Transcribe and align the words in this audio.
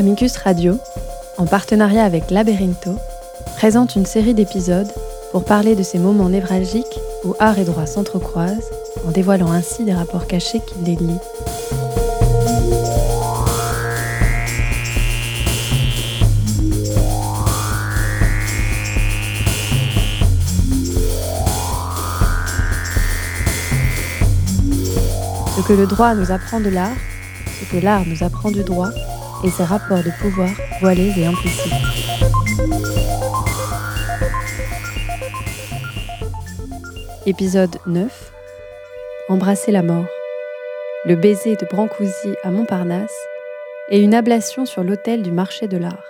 Amicus 0.00 0.38
Radio, 0.38 0.78
en 1.36 1.44
partenariat 1.44 2.04
avec 2.04 2.30
Laberinto, 2.30 2.96
présente 3.58 3.96
une 3.96 4.06
série 4.06 4.32
d'épisodes 4.32 4.90
pour 5.30 5.44
parler 5.44 5.76
de 5.76 5.82
ces 5.82 5.98
moments 5.98 6.30
névralgiques 6.30 6.98
où 7.22 7.34
art 7.38 7.58
et 7.58 7.64
droit 7.64 7.84
s'entrecroisent, 7.84 8.70
en 9.06 9.10
dévoilant 9.10 9.52
ainsi 9.52 9.84
des 9.84 9.92
rapports 9.92 10.26
cachés 10.26 10.60
qui 10.60 10.74
les 10.86 10.96
lient. 10.96 11.20
Ce 25.58 25.68
que 25.68 25.74
le 25.74 25.86
droit 25.86 26.14
nous 26.14 26.32
apprend 26.32 26.60
de 26.60 26.70
l'art, 26.70 26.96
ce 27.60 27.70
que 27.70 27.84
l'art 27.84 28.06
nous 28.06 28.22
apprend 28.22 28.50
du 28.50 28.64
droit, 28.64 28.88
et 29.44 29.50
ses 29.50 29.64
rapports 29.64 30.02
de 30.02 30.10
pouvoir 30.20 30.50
voilés 30.80 31.12
et 31.16 31.26
implicites. 31.26 31.72
Épisode 37.26 37.78
9 37.86 38.32
Embrasser 39.28 39.72
la 39.72 39.82
mort. 39.82 40.06
Le 41.04 41.16
baiser 41.16 41.56
de 41.56 41.66
Brancusi 41.66 42.34
à 42.42 42.50
Montparnasse 42.50 43.16
et 43.90 44.00
une 44.00 44.14
ablation 44.14 44.66
sur 44.66 44.82
l'autel 44.82 45.22
du 45.22 45.30
marché 45.30 45.68
de 45.68 45.76
l'art. 45.76 46.04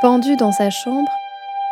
Pendue 0.00 0.36
dans 0.36 0.52
sa 0.52 0.70
chambre, 0.70 1.10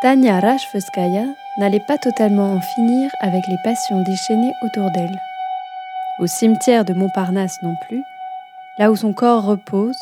Tania 0.03 0.39
Rashfeskaya 0.39 1.25
n'allait 1.59 1.85
pas 1.87 1.99
totalement 1.99 2.53
en 2.53 2.61
finir 2.61 3.11
avec 3.21 3.43
les 3.49 3.59
passions 3.65 4.03
déchaînées 4.03 4.53
autour 4.63 4.91
d'elle 4.93 5.30
au 6.21 6.27
cimetière 6.27 6.85
de 6.85 6.93
Montparnasse 6.93 7.57
non 7.63 7.75
plus, 7.89 8.03
là 8.79 8.91
où 8.91 8.97
son 8.97 9.13
corps 9.13 9.45
repose 9.45 9.97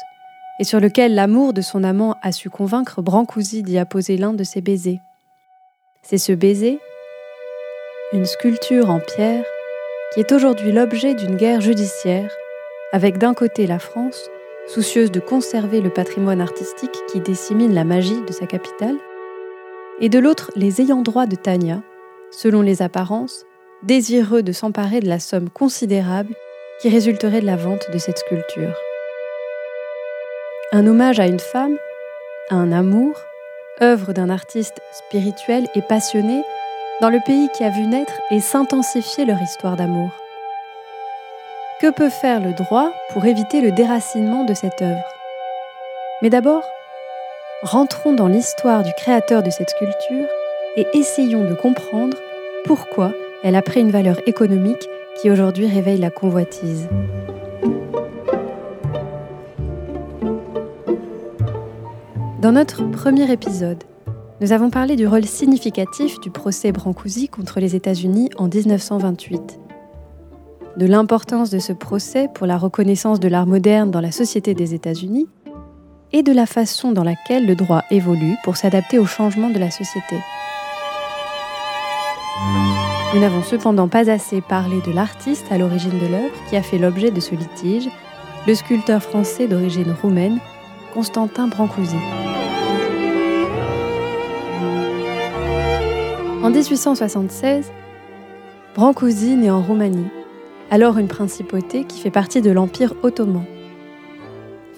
et 0.58 0.64
sur 0.64 0.80
lequel 0.80 1.14
l'amour 1.14 1.52
de 1.52 1.61
son 1.61 1.84
amant 1.84 2.16
a 2.22 2.33
su 2.33 2.50
convaincre 2.50 3.00
Brancusi 3.00 3.62
d'y 3.62 3.78
apposer 3.78 4.16
l'un 4.16 4.33
de 4.33 4.42
ses 4.42 4.61
baisers. 4.61 4.98
C'est 6.02 6.19
ce 6.19 6.33
baiser, 6.33 6.80
une 8.12 8.27
sculpture 8.27 8.91
en 8.91 8.98
pierre, 8.98 9.44
qui 10.12 10.20
est 10.20 10.33
aujourd'hui 10.33 10.72
l'objet 10.72 11.14
d'une 11.14 11.36
guerre 11.36 11.61
judiciaire, 11.61 12.30
avec 12.92 13.19
d'un 13.19 13.34
côté 13.34 13.66
la 13.66 13.78
France, 13.78 14.28
soucieuse 14.66 15.12
de 15.12 15.20
conserver 15.20 15.80
le 15.80 15.91
patrimoine 15.91 16.41
artistique 16.41 16.96
qui 17.12 17.20
dissémine 17.20 17.74
la 17.74 17.84
magie 17.84 18.22
de 18.27 18.33
sa 18.33 18.46
capitale, 18.46 18.96
et 20.00 20.08
de 20.08 20.19
l'autre 20.19 20.50
les 20.56 20.80
ayants 20.80 21.02
droit 21.02 21.27
de 21.27 21.36
Tania, 21.36 21.83
selon 22.30 22.62
les 22.62 22.83
apparences, 22.83 23.44
désireux 23.82 24.42
de 24.42 24.52
s'emparer 24.52 25.00
de 25.00 25.08
la 25.08 25.18
somme 25.18 25.50
considérable 25.50 26.34
qui 26.80 26.88
résulterait 26.88 27.40
de 27.40 27.46
la 27.46 27.56
vente 27.56 27.90
de 27.92 27.98
cette 27.98 28.18
sculpture. 28.18 28.74
Un 30.72 30.86
hommage 30.86 31.20
à 31.20 31.26
une 31.26 31.40
femme, 31.40 31.76
à 32.50 32.56
un 32.56 32.72
amour, 32.72 33.14
œuvre 33.80 34.12
d'un 34.12 34.28
artiste 34.30 34.80
spirituel 34.92 35.66
et 35.74 35.82
passionné 35.82 36.42
dans 37.00 37.10
le 37.10 37.20
pays 37.24 37.48
qui 37.56 37.64
a 37.64 37.70
vu 37.70 37.86
naître 37.86 38.12
et 38.30 38.40
s'intensifier 38.40 39.24
leur 39.24 39.40
histoire 39.40 39.76
d'amour. 39.76 40.10
Que 41.80 41.90
peut 41.90 42.10
faire 42.10 42.40
le 42.40 42.52
droit 42.52 42.92
pour 43.12 43.24
éviter 43.24 43.60
le 43.60 43.70
déracinement 43.70 44.44
de 44.44 44.54
cette 44.54 44.82
œuvre? 44.82 45.04
Mais 46.22 46.30
d'abord, 46.30 46.64
rentrons 47.62 48.12
dans 48.12 48.26
l'histoire 48.26 48.82
du 48.82 48.92
créateur 48.94 49.44
de 49.44 49.50
cette 49.50 49.70
sculpture 49.70 50.26
et 50.76 50.86
essayons 50.94 51.44
de 51.44 51.54
comprendre 51.54 52.16
pourquoi 52.64 53.12
elle 53.42 53.55
a 53.55 53.62
pris 53.62 53.81
une 53.81 53.91
valeur 53.91 54.17
économique 54.27 54.89
qui 55.20 55.31
aujourd'hui 55.31 55.67
réveille 55.67 55.98
la 55.98 56.11
convoitise. 56.11 56.89
Dans 62.40 62.52
notre 62.52 62.85
premier 62.85 63.30
épisode, 63.30 63.83
nous 64.40 64.52
avons 64.52 64.70
parlé 64.70 64.95
du 64.95 65.07
rôle 65.07 65.24
significatif 65.24 66.20
du 66.20 66.30
procès 66.30 66.70
Brancusi 66.70 67.29
contre 67.29 67.58
les 67.58 67.74
États-Unis 67.74 68.30
en 68.39 68.48
1928, 68.48 69.58
de 70.77 70.86
l'importance 70.86 71.51
de 71.51 71.58
ce 71.58 71.73
procès 71.73 72.29
pour 72.33 72.46
la 72.46 72.57
reconnaissance 72.57 73.18
de 73.18 73.29
l'art 73.29 73.46
moderne 73.46 73.91
dans 73.91 74.01
la 74.01 74.12
société 74.12 74.55
des 74.55 74.74
États-Unis 74.74 75.29
et 76.12 76.23
de 76.23 76.33
la 76.33 76.46
façon 76.46 76.92
dans 76.92 77.05
laquelle 77.05 77.46
le 77.46 77.57
droit 77.57 77.83
évolue 77.91 78.36
pour 78.45 78.57
s'adapter 78.57 78.98
aux 78.98 79.07
changements 79.07 79.51
de 79.51 79.58
la 79.58 79.70
société. 79.70 80.17
Nous 83.14 83.20
n'avons 83.20 83.42
cependant 83.42 83.89
pas 83.89 84.11
assez 84.11 84.42
parlé 84.42 84.83
de 84.83 84.92
l'artiste 84.92 85.46
à 85.51 85.57
l'origine 85.57 85.98
de 85.98 86.07
l'œuvre 86.07 86.35
qui 86.51 86.57
a 86.57 86.63
fait 86.63 86.77
l'objet 86.77 87.11
de 87.11 87.20
ce 87.20 87.35
litige, 87.35 87.89
le 88.46 88.55
sculpteur 88.55 89.02
français 89.02 89.48
d'origine 89.48 89.95
roumaine, 90.02 90.39
Constantin 90.92 91.48
Brancusi. 91.48 91.97
En 96.42 96.51
1876, 96.51 97.73
Brancusi 98.74 99.36
naît 99.36 99.51
en 99.51 99.63
Roumanie, 99.63 100.08
alors 100.70 100.98
une 100.98 101.08
principauté 101.08 101.85
qui 101.85 102.01
fait 102.01 102.11
partie 102.11 102.42
de 102.42 102.51
l'Empire 102.51 102.92
ottoman. 103.02 103.45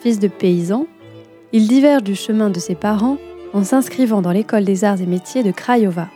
Fils 0.01 0.21
de 0.21 0.29
paysan, 0.29 0.87
il 1.53 1.67
diverge 1.67 2.05
du 2.05 2.15
chemin 2.15 2.49
de 2.49 2.61
ses 2.61 2.77
parents 2.77 3.19
en 3.53 3.65
s'inscrivant 3.65 4.23
dans 4.23 4.31
l'école 4.31 4.65
des 4.65 4.85
arts 4.85 5.01
et 5.01 5.07
métiers 5.07 5.43
de 5.43 5.51
Craiova. 5.51 6.07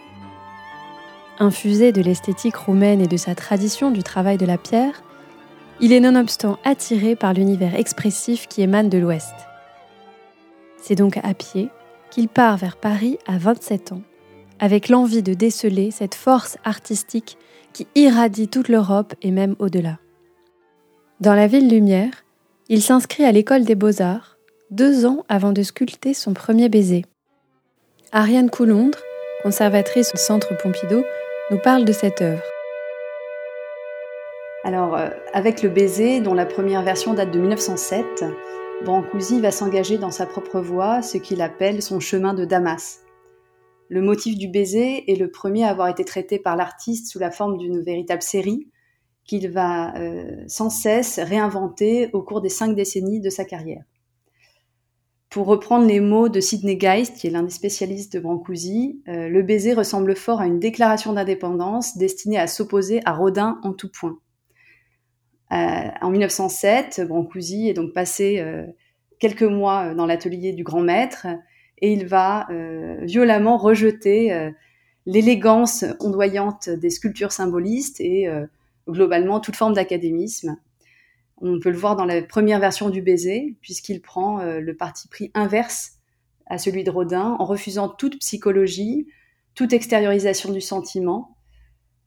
Infusé 1.41 1.91
de 1.91 2.00
l'esthétique 2.00 2.55
roumaine 2.55 3.00
et 3.00 3.09
de 3.09 3.17
sa 3.17 3.34
tradition 3.34 3.91
du 3.91 4.05
travail 4.05 4.39
de 4.39 4.47
la 4.47 4.56
pierre, 4.56 5.03
il 5.81 5.93
est 5.93 6.00
nonobstant 6.00 6.59
attiré 6.65 7.17
par 7.17 7.34
l'univers 7.34 7.75
expressif 7.75 8.47
qui 8.47 8.62
émane 8.62 8.89
de 8.89 8.99
l'Ouest. 8.99 9.34
C'est 10.81 10.94
donc 10.94 11.19
à 11.23 11.34
pied 11.34 11.71
qu'il 12.11 12.28
part 12.28 12.56
vers 12.56 12.77
Paris 12.77 13.19
à 13.27 13.39
27 13.39 13.93
ans, 13.93 14.03
avec 14.61 14.89
l'envie 14.89 15.25
de 15.25 15.34
déceler 15.34 15.91
cette 15.91 16.15
force 16.15 16.56
artistique 16.62 17.37
qui 17.73 17.89
irradie 17.97 18.47
toute 18.47 18.69
l'Europe 18.69 19.15
et 19.21 19.33
même 19.33 19.56
au-delà. 19.59 19.99
Dans 21.21 21.34
la 21.34 21.49
ville 21.49 21.69
lumière, 21.69 22.25
il 22.69 22.81
s'inscrit 22.81 23.25
à 23.25 23.33
l'école 23.33 23.65
des 23.65 23.75
beaux-arts, 23.75 24.39
deux 24.71 25.05
ans 25.05 25.25
avant 25.28 25.53
de 25.53 25.65
sculpter 25.65 26.15
son 26.15 26.33
premier 26.33 26.69
baiser. 26.69 27.05
Ariane 28.12 28.50
Coulondre, 28.50 28.99
conservatrice 29.43 30.12
au 30.15 30.17
Centre 30.17 30.56
Pompidou, 30.62 31.03
nous 31.50 31.59
parle 31.59 31.84
de 31.84 31.93
cette 31.93 32.22
œuvre. 32.22 32.43
Alors, 34.65 34.97
euh, 34.97 35.10
avec 35.34 35.62
le 35.62 35.69
baiser, 35.69 36.21
dont 36.21 36.32
la 36.32 36.47
première 36.47 36.82
version 36.82 37.12
date 37.12 37.31
de 37.31 37.38
1907, 37.38 38.25
Brancusi 38.82 39.41
va 39.41 39.50
s'engager 39.50 39.99
dans 39.99 40.10
sa 40.10 40.25
propre 40.25 40.60
voie, 40.60 41.03
ce 41.03 41.19
qu'il 41.19 41.43
appelle 41.43 41.82
son 41.82 42.00
chemin 42.00 42.32
de 42.32 42.47
Damas. 42.47 43.00
Le 43.88 44.00
motif 44.00 44.38
du 44.38 44.49
baiser 44.49 45.10
est 45.12 45.16
le 45.16 45.31
premier 45.31 45.65
à 45.65 45.69
avoir 45.69 45.88
été 45.88 46.05
traité 46.05 46.38
par 46.38 46.56
l'artiste 46.56 47.12
sous 47.12 47.19
la 47.19 47.31
forme 47.31 47.59
d'une 47.59 47.82
véritable 47.82 48.22
série 48.22 48.71
qu'il 49.26 49.50
va 49.50 49.94
euh, 49.97 50.44
sans 50.49 50.71
cesse 50.71 51.19
réinventer 51.19 52.11
au 52.12 52.22
cours 52.22 52.41
des 52.41 52.49
cinq 52.49 52.75
décennies 52.75 53.21
de 53.21 53.31
sa 53.31 53.44
carrière. 53.44 53.84
Pour 55.34 55.49
reprendre 55.49 55.89
les 55.89 55.99
mots 55.99 56.28
de 56.28 56.39
Sidney 56.39 56.77
Geist, 56.77 57.17
qui 57.17 57.27
est 57.27 57.31
l'un 57.31 57.43
des 57.43 57.50
spécialistes 57.50 58.12
de 58.12 58.21
Brancusi, 58.21 59.03
euh, 59.09 59.28
le 59.28 59.43
baiser 59.43 59.72
ressemble 59.72 60.15
fort 60.15 60.41
à 60.41 60.47
une 60.47 60.61
déclaration 60.61 61.12
d'indépendance 61.12 61.99
destinée 61.99 62.39
à 62.39 62.47
s'opposer 62.47 63.00
à 63.05 63.15
Rodin 63.15 63.59
en 63.65 63.73
tout 63.73 63.91
point. 63.91 64.17
Euh, 65.50 65.89
en 66.00 66.11
1907, 66.11 67.00
Brancusi 67.09 67.69
est 67.69 67.75
donc 67.75 67.93
passé 67.93 68.39
euh, 68.39 68.65
quelques 69.19 69.43
mois 69.43 69.93
dans 69.93 70.06
l'atelier 70.06 70.53
du 70.53 70.62
grand 70.62 70.83
maître 70.83 71.27
et 71.78 71.93
il 71.93 72.06
va 72.06 72.47
violemment 73.03 73.56
rejeter 73.56 74.53
l'élégance 75.05 75.85
ondoyante 75.99 76.70
des 76.70 76.91
sculptures 76.91 77.32
symbolistes 77.32 78.00
et 78.00 78.29
globalement 78.88 79.41
toute 79.41 79.56
forme 79.56 79.75
d'académisme. 79.75 80.56
On 81.39 81.59
peut 81.59 81.71
le 81.71 81.77
voir 81.77 81.97
dans 81.97 82.05
la 82.05 82.23
première 82.23 82.61
version 82.61 82.91
du 82.91 83.03
baiser, 83.03 83.57
puisqu'il 83.61 84.01
prend 84.01 84.41
euh, 84.41 84.61
le 84.61 84.77
parti 84.77 85.09
pris 85.09 85.31
inverse 85.35 85.95
à 86.47 86.59
celui 86.59 86.85
de 86.85 86.91
Rodin, 86.91 87.37
en 87.39 87.45
refusant 87.45 87.89
toute 87.89 88.19
psychologie, 88.19 89.09
toute 89.55 89.73
extériorisation 89.73 90.53
du 90.53 90.61
sentiment. 90.61 91.37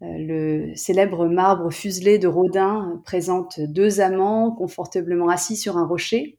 Euh, 0.02 0.06
le 0.18 0.76
célèbre 0.76 1.28
marbre 1.28 1.72
fuselé 1.72 2.20
de 2.20 2.28
Rodin 2.28 3.02
présente 3.04 3.60
deux 3.60 4.00
amants 4.00 4.52
confortablement 4.52 5.30
assis 5.30 5.58
sur 5.58 5.78
un 5.78 5.86
rocher, 5.86 6.38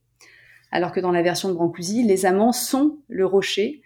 alors 0.71 0.93
que 0.93 1.01
dans 1.01 1.13
la 1.13 1.23
version 1.23 1.49
de 1.49 1.55
Brancusi, 1.55 2.05
les 2.05 2.25
amants 2.25 2.53
sont 2.53 2.99
le 3.09 3.27
rocher, 3.27 3.83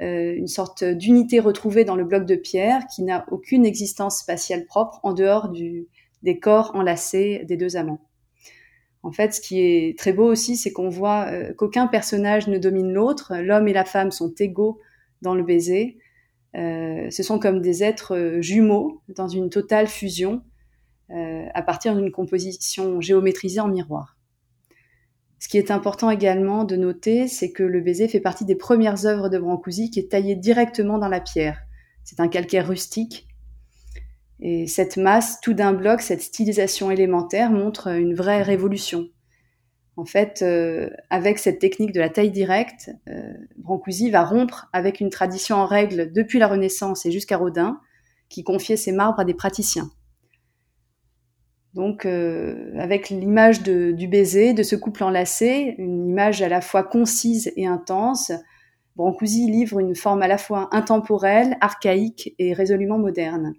euh, 0.00 0.34
une 0.34 0.46
sorte 0.46 0.84
d'unité 0.84 1.40
retrouvée 1.40 1.84
dans 1.84 1.96
le 1.96 2.04
bloc 2.04 2.24
de 2.24 2.36
pierre 2.36 2.86
qui 2.94 3.02
n'a 3.02 3.24
aucune 3.30 3.66
existence 3.66 4.20
spatiale 4.20 4.66
propre 4.66 5.00
en 5.02 5.12
dehors 5.12 5.50
des 6.22 6.38
corps 6.38 6.72
enlacés 6.74 7.44
des 7.46 7.56
deux 7.56 7.76
amants. 7.76 8.00
En 9.06 9.12
fait, 9.12 9.34
ce 9.34 9.40
qui 9.40 9.60
est 9.60 9.96
très 9.96 10.12
beau 10.12 10.24
aussi, 10.24 10.56
c'est 10.56 10.72
qu'on 10.72 10.88
voit 10.88 11.26
euh, 11.28 11.54
qu'aucun 11.54 11.86
personnage 11.86 12.48
ne 12.48 12.58
domine 12.58 12.92
l'autre. 12.92 13.36
L'homme 13.36 13.68
et 13.68 13.72
la 13.72 13.84
femme 13.84 14.10
sont 14.10 14.34
égaux 14.40 14.80
dans 15.22 15.36
le 15.36 15.44
baiser. 15.44 15.98
Euh, 16.56 17.08
ce 17.10 17.22
sont 17.22 17.38
comme 17.38 17.60
des 17.60 17.84
êtres 17.84 18.16
euh, 18.16 18.42
jumeaux 18.42 19.02
dans 19.08 19.28
une 19.28 19.48
totale 19.48 19.86
fusion 19.86 20.42
à 21.08 21.62
partir 21.62 21.94
d'une 21.94 22.10
composition 22.10 23.00
géométrisée 23.00 23.60
en 23.60 23.68
miroir. 23.68 24.18
Ce 25.38 25.46
qui 25.46 25.56
est 25.56 25.70
important 25.70 26.10
également 26.10 26.64
de 26.64 26.74
noter, 26.74 27.28
c'est 27.28 27.52
que 27.52 27.62
le 27.62 27.80
baiser 27.80 28.08
fait 28.08 28.18
partie 28.18 28.44
des 28.44 28.56
premières 28.56 29.06
œuvres 29.06 29.28
de 29.28 29.38
Brancusi 29.38 29.88
qui 29.88 30.00
est 30.00 30.10
taillé 30.10 30.34
directement 30.34 30.98
dans 30.98 31.06
la 31.06 31.20
pierre. 31.20 31.60
C'est 32.02 32.18
un 32.18 32.26
calcaire 32.26 32.66
rustique. 32.66 33.28
Et 34.40 34.66
cette 34.66 34.96
masse, 34.96 35.40
tout 35.40 35.54
d'un 35.54 35.72
bloc, 35.72 36.00
cette 36.00 36.20
stylisation 36.20 36.90
élémentaire 36.90 37.50
montre 37.50 37.88
une 37.88 38.14
vraie 38.14 38.42
révolution. 38.42 39.08
En 39.96 40.04
fait, 40.04 40.42
euh, 40.42 40.90
avec 41.08 41.38
cette 41.38 41.58
technique 41.58 41.92
de 41.92 42.00
la 42.00 42.10
taille 42.10 42.30
directe, 42.30 42.90
euh, 43.08 43.32
Brancusi 43.56 44.10
va 44.10 44.24
rompre 44.24 44.68
avec 44.74 45.00
une 45.00 45.08
tradition 45.08 45.56
en 45.56 45.64
règle 45.64 46.12
depuis 46.12 46.38
la 46.38 46.48
Renaissance 46.48 47.06
et 47.06 47.10
jusqu'à 47.10 47.38
Rodin, 47.38 47.80
qui 48.28 48.44
confiait 48.44 48.76
ses 48.76 48.92
marbres 48.92 49.20
à 49.20 49.24
des 49.24 49.32
praticiens. 49.32 49.90
Donc, 51.72 52.04
euh, 52.04 52.72
avec 52.78 53.08
l'image 53.08 53.62
du 53.62 54.08
baiser, 54.08 54.52
de 54.52 54.62
ce 54.62 54.76
couple 54.76 55.02
enlacé, 55.02 55.74
une 55.78 56.08
image 56.08 56.42
à 56.42 56.48
la 56.48 56.60
fois 56.60 56.82
concise 56.82 57.52
et 57.56 57.66
intense, 57.66 58.32
Brancusi 58.96 59.50
livre 59.50 59.78
une 59.78 59.94
forme 59.94 60.22
à 60.22 60.28
la 60.28 60.38
fois 60.38 60.70
intemporelle, 60.72 61.58
archaïque 61.60 62.34
et 62.38 62.54
résolument 62.54 62.98
moderne. 62.98 63.52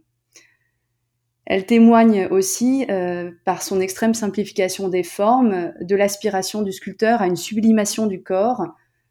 Elle 1.47 1.65
témoigne 1.65 2.27
aussi, 2.29 2.85
euh, 2.91 3.31
par 3.45 3.63
son 3.63 3.81
extrême 3.81 4.13
simplification 4.13 4.89
des 4.89 5.03
formes, 5.03 5.73
de 5.81 5.95
l'aspiration 5.95 6.61
du 6.61 6.71
sculpteur 6.71 7.21
à 7.21 7.27
une 7.27 7.37
sublimation 7.37 8.05
du 8.05 8.21
corps, 8.21 8.67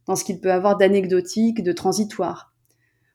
dans 0.06 0.16
ce 0.16 0.24
qu'il 0.24 0.40
peut 0.40 0.52
avoir 0.52 0.76
d'anecdotique, 0.76 1.62
de 1.62 1.72
transitoire. 1.72 2.52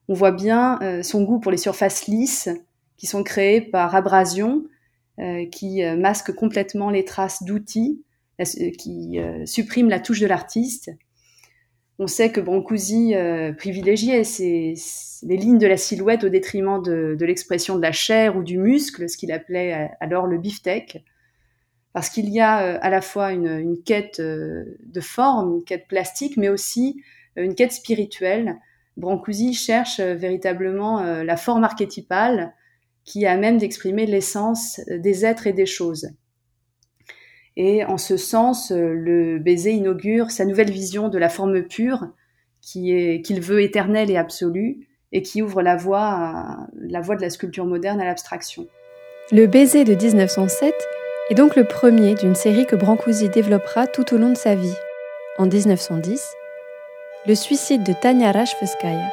On 0.08 0.14
voit 0.14 0.32
bien 0.32 0.78
euh, 0.82 1.04
son 1.04 1.24
goût 1.24 1.40
pour 1.40 1.52
les 1.52 1.58
surfaces 1.58 2.08
lisses, 2.08 2.50
qui 2.98 3.08
sont 3.08 3.24
créées 3.24 3.62
par 3.62 3.96
abrasion, 3.96 4.66
euh, 5.20 5.46
qui 5.46 5.84
euh, 5.84 5.96
masque 5.96 6.34
complètement 6.34 6.90
les 6.90 7.06
traces 7.06 7.44
d'outils, 7.44 8.04
qui 8.80 9.20
supprime 9.46 9.88
la 9.88 10.00
touche 10.00 10.20
de 10.20 10.26
l'artiste. 10.26 10.90
On 12.04 12.08
sait 12.08 12.32
que 12.32 12.42
Brancusi 12.42 13.14
privilégiait 13.60 14.24
les 14.24 15.38
lignes 15.38 15.60
de 15.60 15.68
la 15.68 15.78
silhouette 15.78 16.24
au 16.24 16.30
détriment 16.30 16.82
de, 16.82 17.16
l'expression 17.20 17.76
de 17.76 17.82
la 17.84 17.92
chair 17.92 18.36
ou 18.36 18.42
du 18.42 18.58
muscle, 18.58 19.08
ce 19.08 19.16
qu'il 19.16 19.32
appelait 19.32 19.92
alors 20.00 20.26
le 20.26 20.40
beefsteak, 20.40 21.06
parce 21.94 22.10
qu'il 22.10 22.28
y 22.30 22.40
a 22.40 22.56
à 22.56 22.90
la 22.90 23.02
fois 23.02 23.34
une, 23.34 23.84
quête 23.84 24.20
de 24.20 25.00
forme, 25.00 25.58
une 25.58 25.64
quête 25.64 25.88
plastique, 25.88 26.38
mais 26.38 26.50
aussi 26.50 27.04
une 27.36 27.54
quête 27.54 27.72
spirituelle. 27.72 28.58
Brancusi 28.98 29.54
cherche 29.54 30.00
véritablement 30.00 31.04
la 31.04 31.38
forme 31.38 31.64
archétypale 31.64 32.56
qui 33.06 33.28
a 33.28 33.38
même 33.38 33.60
d'exprimer 33.60 34.08
l'essence 34.08 34.82
des 34.90 35.24
êtres 35.24 35.46
et 35.46 35.54
des 35.54 35.68
choses. 35.68 36.10
Et 37.58 37.84
en 37.84 37.98
ce 37.98 38.18
sens, 38.18 38.72
le 38.72 39.38
baiser 39.40 39.72
inaugure 39.72 40.32
sa 40.32 40.46
nouvelle 40.46 40.72
vision 40.72 41.10
de 41.10 41.18
la 41.18 41.30
forme 41.30 41.64
pure, 41.64 42.08
qu'il 42.62 43.42
veut 43.42 43.62
éternelle 43.62 44.10
et 44.10 44.18
absolue, 44.18 44.88
et 45.12 45.22
qui 45.22 45.42
ouvre 45.42 45.62
la 45.62 45.76
voie, 45.76 46.68
la 46.80 47.02
voie 47.02 47.16
de 47.16 47.22
la 47.22 47.30
sculpture 47.30 47.66
moderne 47.66 48.00
à 48.00 48.06
l'abstraction. 48.06 48.68
Le 49.32 49.48
baiser 49.48 49.84
de 49.84 49.94
1907 49.94 50.74
est 51.30 51.36
donc 51.36 51.56
le 51.56 51.66
premier 51.66 52.16
d'une 52.16 52.36
série 52.36 52.66
que 52.66 52.76
Brancusi 52.76 53.30
développera 53.30 53.88
tout 53.88 54.14
au 54.14 54.18
long 54.18 54.30
de 54.30 54.38
sa 54.38 54.56
vie. 54.56 54.76
En 55.38 55.46
1910, 55.46 56.22
le 57.28 57.36
suicide 57.36 57.84
de 57.84 57.94
Tania 57.94 58.32
Rashveskaya 58.32 59.12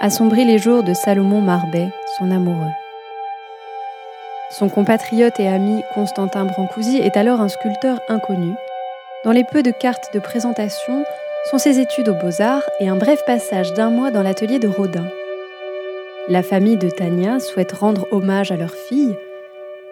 assombrit 0.00 0.44
les 0.44 0.58
jours 0.58 0.82
de 0.82 0.94
Salomon 0.94 1.40
Marbet, 1.40 1.90
son 2.18 2.30
amoureux. 2.30 2.72
Son 4.52 4.68
compatriote 4.68 5.40
et 5.40 5.48
ami 5.48 5.82
Constantin 5.94 6.44
Brancusi 6.44 6.98
est 6.98 7.16
alors 7.16 7.40
un 7.40 7.48
sculpteur 7.48 8.00
inconnu. 8.08 8.52
Dans 9.24 9.32
les 9.32 9.44
peu 9.44 9.62
de 9.62 9.70
cartes 9.70 10.12
de 10.12 10.18
présentation 10.18 11.06
sont 11.50 11.56
ses 11.56 11.80
études 11.80 12.10
aux 12.10 12.20
beaux-arts 12.20 12.68
et 12.78 12.86
un 12.86 12.96
bref 12.96 13.24
passage 13.24 13.72
d'un 13.72 13.88
mois 13.88 14.10
dans 14.10 14.22
l'atelier 14.22 14.58
de 14.58 14.68
Rodin. 14.68 15.08
La 16.28 16.42
famille 16.42 16.76
de 16.76 16.90
Tania 16.90 17.40
souhaite 17.40 17.72
rendre 17.72 18.06
hommage 18.10 18.52
à 18.52 18.56
leur 18.56 18.74
fille. 18.74 19.16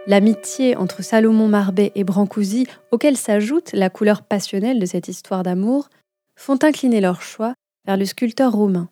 L'amitié 0.07 0.77
entre 0.77 1.03
Salomon 1.03 1.49
Marbet 1.49 1.93
et 1.95 2.05
Brancusi, 2.05 2.67
auquel 2.91 3.17
s'ajoute 3.17 3.73
la 3.73 3.89
couleur 3.89 4.21
passionnelle 4.21 4.79
de 4.79 4.87
cette 4.87 5.09
histoire 5.09 5.43
d'amour, 5.43 5.89
font 6.37 6.59
incliner 6.63 7.01
leur 7.01 7.23
choix 7.23 7.55
vers 7.87 7.97
le 7.97 8.05
sculpteur 8.05 8.53
romain. 8.53 8.91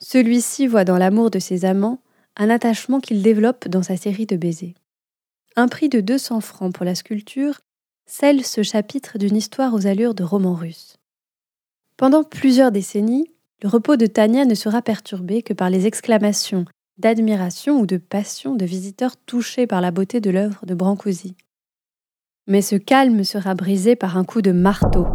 Celui-ci 0.00 0.66
voit 0.66 0.84
dans 0.84 0.98
l'amour 0.98 1.30
de 1.30 1.38
ses 1.38 1.64
amants 1.64 2.01
un 2.36 2.50
attachement 2.50 3.00
qu'il 3.00 3.22
développe 3.22 3.68
dans 3.68 3.82
sa 3.82 3.96
série 3.96 4.26
de 4.26 4.36
baisers. 4.36 4.74
Un 5.56 5.68
prix 5.68 5.88
de 5.88 6.00
200 6.00 6.40
francs 6.40 6.72
pour 6.74 6.84
la 6.84 6.94
sculpture 6.94 7.60
scelle 8.06 8.44
ce 8.44 8.62
chapitre 8.62 9.18
d'une 9.18 9.36
histoire 9.36 9.74
aux 9.74 9.86
allures 9.86 10.14
de 10.14 10.24
roman 10.24 10.54
russe. 10.54 10.96
Pendant 11.96 12.24
plusieurs 12.24 12.72
décennies, 12.72 13.30
le 13.62 13.68
repos 13.68 13.96
de 13.96 14.06
Tania 14.06 14.44
ne 14.44 14.54
sera 14.54 14.82
perturbé 14.82 15.42
que 15.42 15.52
par 15.52 15.70
les 15.70 15.86
exclamations 15.86 16.64
d'admiration 16.98 17.80
ou 17.80 17.86
de 17.86 17.96
passion 17.96 18.54
de 18.54 18.64
visiteurs 18.64 19.16
touchés 19.16 19.66
par 19.66 19.80
la 19.80 19.90
beauté 19.90 20.20
de 20.20 20.30
l'œuvre 20.30 20.66
de 20.66 20.74
Brancusi. 20.74 21.36
Mais 22.46 22.60
ce 22.60 22.76
calme 22.76 23.24
sera 23.24 23.54
brisé 23.54 23.96
par 23.96 24.16
un 24.16 24.24
coup 24.24 24.42
de 24.42 24.52
marteau, 24.52 25.06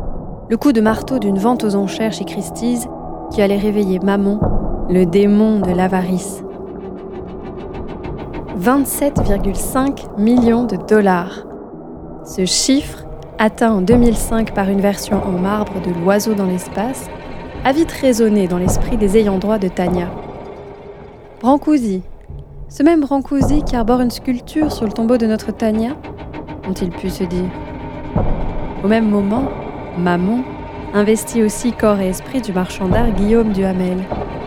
le 0.49 0.57
coup 0.57 0.71
de 0.71 0.81
marteau 0.81 1.19
d'une 1.19 1.37
vente 1.37 1.63
aux 1.63 1.75
enchères 1.75 2.13
chez 2.13 2.25
Christie's 2.25 2.87
qui 3.31 3.41
allait 3.41 3.57
réveiller 3.57 3.99
Mammon, 3.99 4.39
le 4.89 5.05
démon 5.05 5.59
de 5.59 5.71
l'avarice. 5.71 6.41
27,5 8.59 10.19
millions 10.19 10.63
de 10.63 10.77
dollars. 10.77 11.45
Ce 12.25 12.45
chiffre, 12.45 13.05
atteint 13.37 13.71
en 13.71 13.81
2005 13.81 14.53
par 14.53 14.69
une 14.69 14.81
version 14.81 15.21
en 15.23 15.33
marbre 15.33 15.79
de 15.81 15.91
L'oiseau 15.91 16.33
dans 16.33 16.47
l'espace, 16.47 17.07
a 17.63 17.71
vite 17.71 17.91
résonné 17.91 18.47
dans 18.47 18.57
l'esprit 18.57 18.97
des 18.97 19.17
ayants 19.17 19.37
droit 19.37 19.59
de 19.59 19.67
Tania. 19.67 20.09
Brancusi, 21.39 22.01
ce 22.67 22.81
même 22.81 23.01
Brancusi 23.01 23.61
qui 23.63 23.75
arbore 23.75 24.01
une 24.01 24.09
sculpture 24.09 24.71
sur 24.71 24.85
le 24.85 24.91
tombeau 24.91 25.17
de 25.17 25.27
notre 25.27 25.51
Tania, 25.51 25.95
ont-ils 26.67 26.89
pu 26.89 27.11
se 27.11 27.25
dire. 27.25 27.51
Au 28.83 28.87
même 28.87 29.07
moment, 29.07 29.43
Maman 29.99 30.39
investit 30.95 31.43
aussi 31.43 31.73
corps 31.73 31.99
et 31.99 32.09
esprit 32.09 32.41
du 32.41 32.53
marchand 32.53 32.87
d'art 32.87 33.11
Guillaume 33.11 33.51
Duhamel 33.51 33.99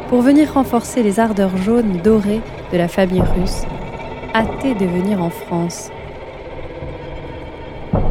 pour 0.09 0.21
venir 0.21 0.53
renforcer 0.53 1.05
les 1.05 1.21
ardeurs 1.21 1.57
jaunes 1.59 2.01
dorées 2.03 2.41
de 2.73 2.79
la 2.79 2.89
famille 2.89 3.23
russe 3.23 3.63
hâté 4.35 4.75
de 4.75 4.87
venir 4.87 5.23
en 5.23 5.31
France. 5.31 5.91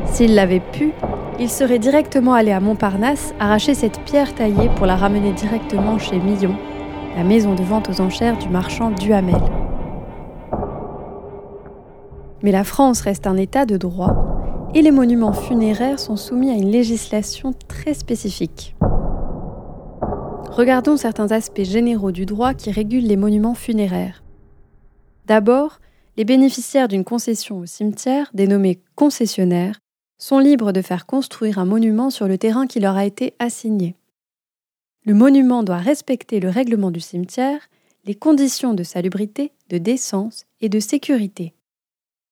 S'il 0.06 0.36
l'avait 0.36 0.60
pu, 0.60 0.92
il 1.40 1.50
serait 1.50 1.80
directement 1.80 2.34
allé 2.34 2.52
à 2.52 2.60
Montparnasse 2.60 3.34
arracher 3.40 3.74
cette 3.74 4.00
pierre 4.02 4.34
taillée 4.36 4.70
pour 4.76 4.86
la 4.86 4.96
ramener 4.96 5.32
directement 5.32 5.98
chez 5.98 6.20
Millon, 6.20 6.56
la 7.16 7.24
maison 7.24 7.56
de 7.56 7.64
vente 7.64 7.90
aux 7.90 8.02
enchères 8.02 8.38
du 8.38 8.50
marchand 8.50 8.92
Duhamel. 8.92 9.42
Mais 12.42 12.52
la 12.52 12.64
France 12.64 13.02
reste 13.02 13.28
un 13.28 13.38
État 13.38 13.66
de 13.66 13.78
droit 13.78 14.16
et 14.74 14.82
les 14.82 14.92
monuments 14.92 15.34
funéraires 15.34 16.00
sont 16.00 16.16
soumis 16.16 16.52
à 16.52 16.56
une 16.56 16.72
législation 16.72 17.54
très 17.68 17.94
spécifique. 17.94 18.76
Regardons 20.52 20.98
certains 20.98 21.32
aspects 21.32 21.64
généraux 21.64 22.12
du 22.12 22.26
droit 22.26 22.54
qui 22.54 22.72
régulent 22.72 23.08
les 23.08 23.18
monuments 23.18 23.54
funéraires. 23.54 24.24
D'abord, 25.26 25.80
les 26.20 26.26
bénéficiaires 26.26 26.90
d'une 26.90 27.06
concession 27.06 27.60
au 27.60 27.66
cimetière, 27.66 28.30
dénommée 28.34 28.82
concessionnaire, 28.96 29.80
sont 30.18 30.40
libres 30.40 30.74
de 30.74 30.82
faire 30.82 31.06
construire 31.06 31.60
un 31.60 31.66
monument 31.66 32.10
sur 32.10 32.28
le 32.28 32.38
terrain 32.38 32.68
qui 32.68 32.82
leur 32.82 32.98
a 32.98 33.06
été 33.06 33.36
assigné. 33.40 33.96
Le 35.06 35.14
monument 35.14 35.64
doit 35.64 35.78
respecter 35.78 36.42
le 36.42 36.50
règlement 36.50 36.92
du 36.92 37.00
cimetière, 37.00 37.62
les 38.04 38.16
conditions 38.16 38.74
de 38.74 38.84
salubrité, 38.84 39.54
de 39.70 39.78
décence 39.78 40.44
et 40.60 40.68
de 40.68 40.82
sécurité. 40.82 41.54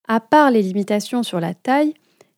À 0.06 0.20
part 0.20 0.52
les 0.52 0.64
limitations 0.64 1.24
sur 1.24 1.40
la 1.40 1.54
taille, 1.54 1.94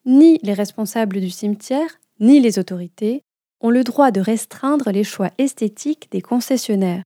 ni 0.05 0.37
les 0.43 0.53
responsables 0.53 1.19
du 1.19 1.31
cimetière, 1.31 1.89
ni 2.19 2.39
les 2.39 2.59
autorités 2.59 3.23
ont 3.59 3.71
le 3.71 3.83
droit 3.83 4.11
de 4.11 4.21
restreindre 4.21 4.91
les 4.91 5.03
choix 5.03 5.31
esthétiques 5.39 6.09
des 6.11 6.21
concessionnaires. 6.21 7.01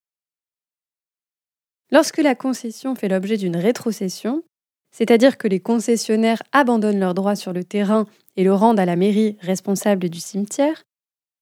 Lorsque 1.94 2.18
la 2.18 2.34
concession 2.34 2.96
fait 2.96 3.08
l'objet 3.08 3.38
d'une 3.38 3.56
rétrocession, 3.56 4.42
c'est-à-dire 4.90 5.38
que 5.38 5.48
les 5.48 5.60
concessionnaires 5.60 6.42
abandonnent 6.52 7.00
leurs 7.00 7.14
droits 7.14 7.36
sur 7.36 7.54
le 7.54 7.64
terrain 7.64 8.08
et 8.36 8.44
le 8.44 8.52
rendent 8.52 8.80
à 8.80 8.86
la 8.86 8.96
mairie 8.96 9.38
responsable 9.42 10.10
du 10.10 10.20
cimetière, 10.20 10.86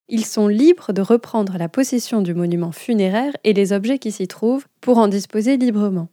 ils 0.09 0.25
sont 0.25 0.49
libres 0.49 0.91
de 0.91 1.01
reprendre 1.01 1.57
la 1.57 1.69
possession 1.69 2.21
du 2.21 2.33
monument 2.33 2.73
funéraire 2.73 3.31
et 3.45 3.53
les 3.53 3.71
objets 3.71 3.97
qui 3.97 4.11
s'y 4.11 4.27
trouvent 4.27 4.67
pour 4.81 4.97
en 4.97 5.07
disposer 5.07 5.55
librement. 5.55 6.09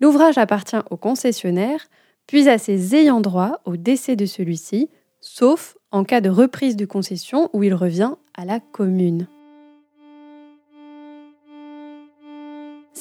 L'ouvrage 0.00 0.36
appartient 0.36 0.82
au 0.90 0.96
concessionnaire, 0.96 1.86
puis 2.26 2.48
à 2.48 2.58
ses 2.58 2.96
ayants 2.96 3.20
droit 3.20 3.60
au 3.64 3.76
décès 3.76 4.16
de 4.16 4.26
celui-ci, 4.26 4.90
sauf 5.20 5.76
en 5.92 6.02
cas 6.02 6.20
de 6.20 6.30
reprise 6.30 6.74
de 6.74 6.84
concession 6.84 7.48
où 7.52 7.62
il 7.62 7.74
revient 7.74 8.14
à 8.34 8.44
la 8.44 8.58
commune. 8.58 9.28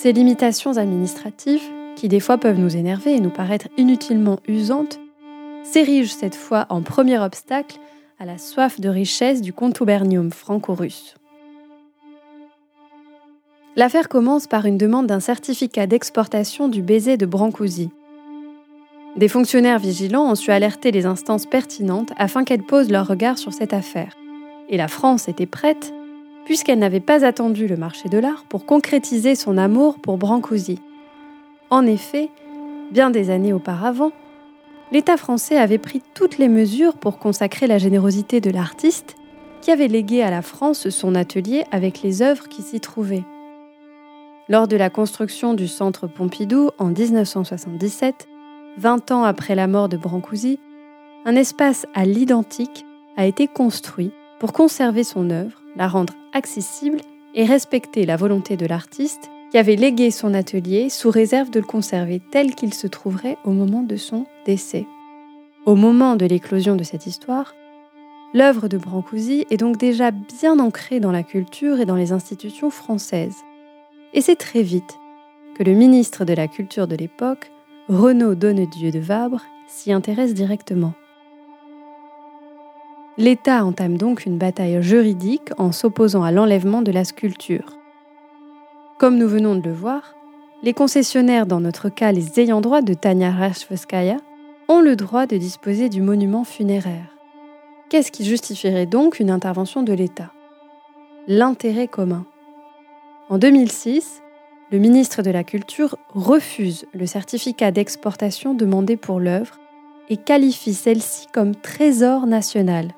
Ces 0.08 0.14
limitations 0.14 0.78
administratives, 0.78 1.70
qui 1.98 2.08
des 2.08 2.22
fois 2.22 2.38
peuvent 2.38 2.58
nous 2.58 2.78
énerver 2.78 3.14
et 3.14 3.20
nous 3.20 3.30
paraître 3.30 3.68
inutilement 3.76 4.40
usantes, 4.48 5.02
s'érigent 5.64 6.16
cette 6.18 6.34
fois 6.34 6.66
en 6.70 6.82
premier 6.82 7.20
obstacle 7.20 7.78
à 8.18 8.24
la 8.24 8.38
soif 8.38 8.80
de 8.80 8.88
richesse 8.88 9.42
du 9.42 9.52
contubernium 9.52 10.32
franco-russe. 10.32 11.16
L'affaire 13.76 14.08
commence 14.08 14.48
par 14.48 14.66
une 14.66 14.78
demande 14.78 15.08
d'un 15.08 15.20
certificat 15.20 15.88
d'exportation 15.88 16.70
du 16.70 16.82
baiser 16.82 17.18
de 17.18 17.26
Brancusi. 17.26 17.90
Des 19.18 19.28
fonctionnaires 19.28 19.78
vigilants 19.78 20.32
ont 20.32 20.36
su 20.36 20.52
alerter 20.52 20.92
les 20.92 21.06
instances 21.06 21.46
pertinentes 21.46 22.14
afin 22.16 22.46
qu'elles 22.46 22.64
posent 22.64 22.92
leur 22.92 23.08
regard 23.08 23.38
sur 23.38 23.52
cette 23.52 23.74
affaire. 23.74 24.16
Et 24.70 24.78
la 24.78 24.88
France 24.88 25.28
était 25.28 25.46
prête, 25.46 25.92
puisqu'elle 26.48 26.80
n'avait 26.80 27.01
pas 27.01 27.25
attendu 27.25 27.68
le 27.68 27.75
marché 27.75 28.08
de 28.08 28.18
l'art 28.18 28.46
pour 28.48 28.66
concrétiser 28.66 29.36
son 29.36 29.58
amour 29.58 30.00
pour 30.00 30.18
Brancusi. 30.18 30.80
En 31.70 31.86
effet, 31.86 32.30
bien 32.89 33.10
des 33.10 33.32
années 33.32 33.51
auparavant, 33.51 34.13
l'État 34.94 35.18
français 35.18 35.58
avait 35.58 35.77
pris 35.77 36.01
toutes 36.13 36.38
les 36.38 36.48
mesures 36.48 36.96
pour 36.96 37.20
consacrer 37.20 37.68
la 37.68 37.80
générosité 37.80 38.39
de 38.39 38.50
l'artiste 38.50 39.18
qui 39.60 39.72
avait 39.72 39.89
légué 39.89 40.24
à 40.24 40.32
la 40.32 40.42
France 40.42 40.88
son 40.88 41.16
atelier 41.16 41.66
avec 41.74 42.01
les 42.01 42.22
œuvres 42.22 42.48
qui 42.48 42.62
s'y 42.62 42.80
trouvaient. 42.80 43.25
Lors 44.48 44.70
de 44.70 44.77
la 44.77 44.89
construction 44.89 45.54
du 45.54 45.68
centre 45.68 46.08
Pompidou 46.08 46.70
en 46.77 46.92
1977, 46.92 48.25
20 48.77 49.12
ans 49.12 49.24
après 49.25 49.56
la 49.56 49.68
mort 49.68 49.89
de 49.89 49.98
Brancusi, 49.98 50.62
un 51.25 51.36
espace 51.36 51.86
à 51.94 52.06
l'identique 52.06 52.86
a 53.18 53.25
été 53.25 53.50
construit 53.50 54.13
pour 54.39 54.54
conserver 54.54 55.04
son 55.04 55.30
œuvre, 55.30 55.62
la 55.77 55.88
rendre 55.88 56.13
accessible 56.34 57.00
et 57.36 57.46
respecter 57.46 58.05
la 58.05 58.17
volonté 58.17 58.57
de 58.57 58.65
l'artiste 58.65 59.29
qui 59.51 59.57
avait 59.57 59.75
légué 59.75 60.12
son 60.12 60.34
atelier 60.34 60.89
sous 60.89 61.10
réserve 61.10 61.50
de 61.50 61.60
le 61.60 61.65
conserver 61.65 62.22
tel 62.31 62.55
qu'il 62.55 62.74
se 62.74 62.88
trouverait 62.88 63.38
au 63.46 63.51
moment 63.51 63.84
de 63.84 63.96
son 63.96 64.25
décès. 64.46 64.86
Au 65.65 65.75
moment 65.75 66.15
de 66.15 66.25
l'éclosion 66.25 66.75
de 66.75 66.84
cette 66.84 67.07
histoire, 67.07 67.53
l'œuvre 68.34 68.67
de 68.67 68.77
Brancusi 68.77 69.46
est 69.50 69.57
donc 69.57 69.77
déjà 69.77 70.12
bien 70.12 70.60
ancrée 70.60 71.00
dans 71.00 71.12
la 71.12 71.24
culture 71.24 71.79
et 71.79 71.86
dans 71.86 71.96
les 71.96 72.12
institutions 72.12 72.69
françaises. 72.69 73.38
Et 74.13 74.22
c'est 74.22 74.36
très 74.36 74.63
vite 74.63 74.98
que 75.55 75.63
le 75.63 75.74
ministre 75.74 76.25
de 76.25 76.34
la 76.34 76.48
Culture 76.48 76.88
de 76.88 76.96
l'époque, 76.96 77.51
Renaud 77.88 78.36
Donnedieu 78.36 78.91
de 78.91 79.00
Vabre, 79.00 79.41
s'y 79.67 79.91
intéresse 79.91 80.34
directement. 80.34 80.93
L'État 83.19 83.65
entame 83.65 83.97
donc 83.97 84.27
une 84.27 84.38
bataille 84.38 84.81
juridique 84.83 85.50
en 85.57 85.71
s'opposant 85.71 86.21
à 86.21 86.31
l'enlèvement 86.31 86.83
de 86.83 86.91
la 86.91 87.03
sculpture. 87.03 87.75
Comme 89.00 89.17
nous 89.17 89.27
venons 89.27 89.55
de 89.55 89.67
le 89.67 89.74
voir, 89.74 90.13
les 90.62 90.74
concessionnaires, 90.74 91.47
dans 91.47 91.59
notre 91.59 91.89
cas 91.89 92.12
les 92.12 92.39
ayants 92.39 92.62
droit 92.62 92.81
de 92.81 92.93
Tania 92.93 93.31
Rashveskaya, 93.31 94.17
ont 94.67 94.81
le 94.81 94.95
droit 94.95 95.25
de 95.25 95.38
disposer 95.38 95.89
du 95.89 96.01
monument 96.01 96.43
funéraire. 96.43 97.15
Qu'est-ce 97.89 98.12
qui 98.12 98.24
justifierait 98.24 98.86
donc 98.86 99.19
une 99.19 99.31
intervention 99.31 99.81
de 99.81 99.93
l'État? 99.93 100.31
L'intérêt 101.27 101.88
commun. 101.88 102.25
En 103.29 103.39
2006, 103.39 104.21
le 104.71 104.77
ministre 104.77 105.24
de 105.24 105.31
la 105.31 105.43
Culture 105.43 105.97
refuse 106.09 106.86
le 106.93 107.05
certificat 107.05 107.71
d'exportation 107.71 108.53
demandé 108.53 108.95
pour 108.95 109.19
l'œuvre 109.19 109.57
et 110.09 110.17
qualifie 110.17 110.74
celle-ci 110.74 111.27
comme 111.33 111.55
trésor 111.55 112.27
national. 112.27 112.93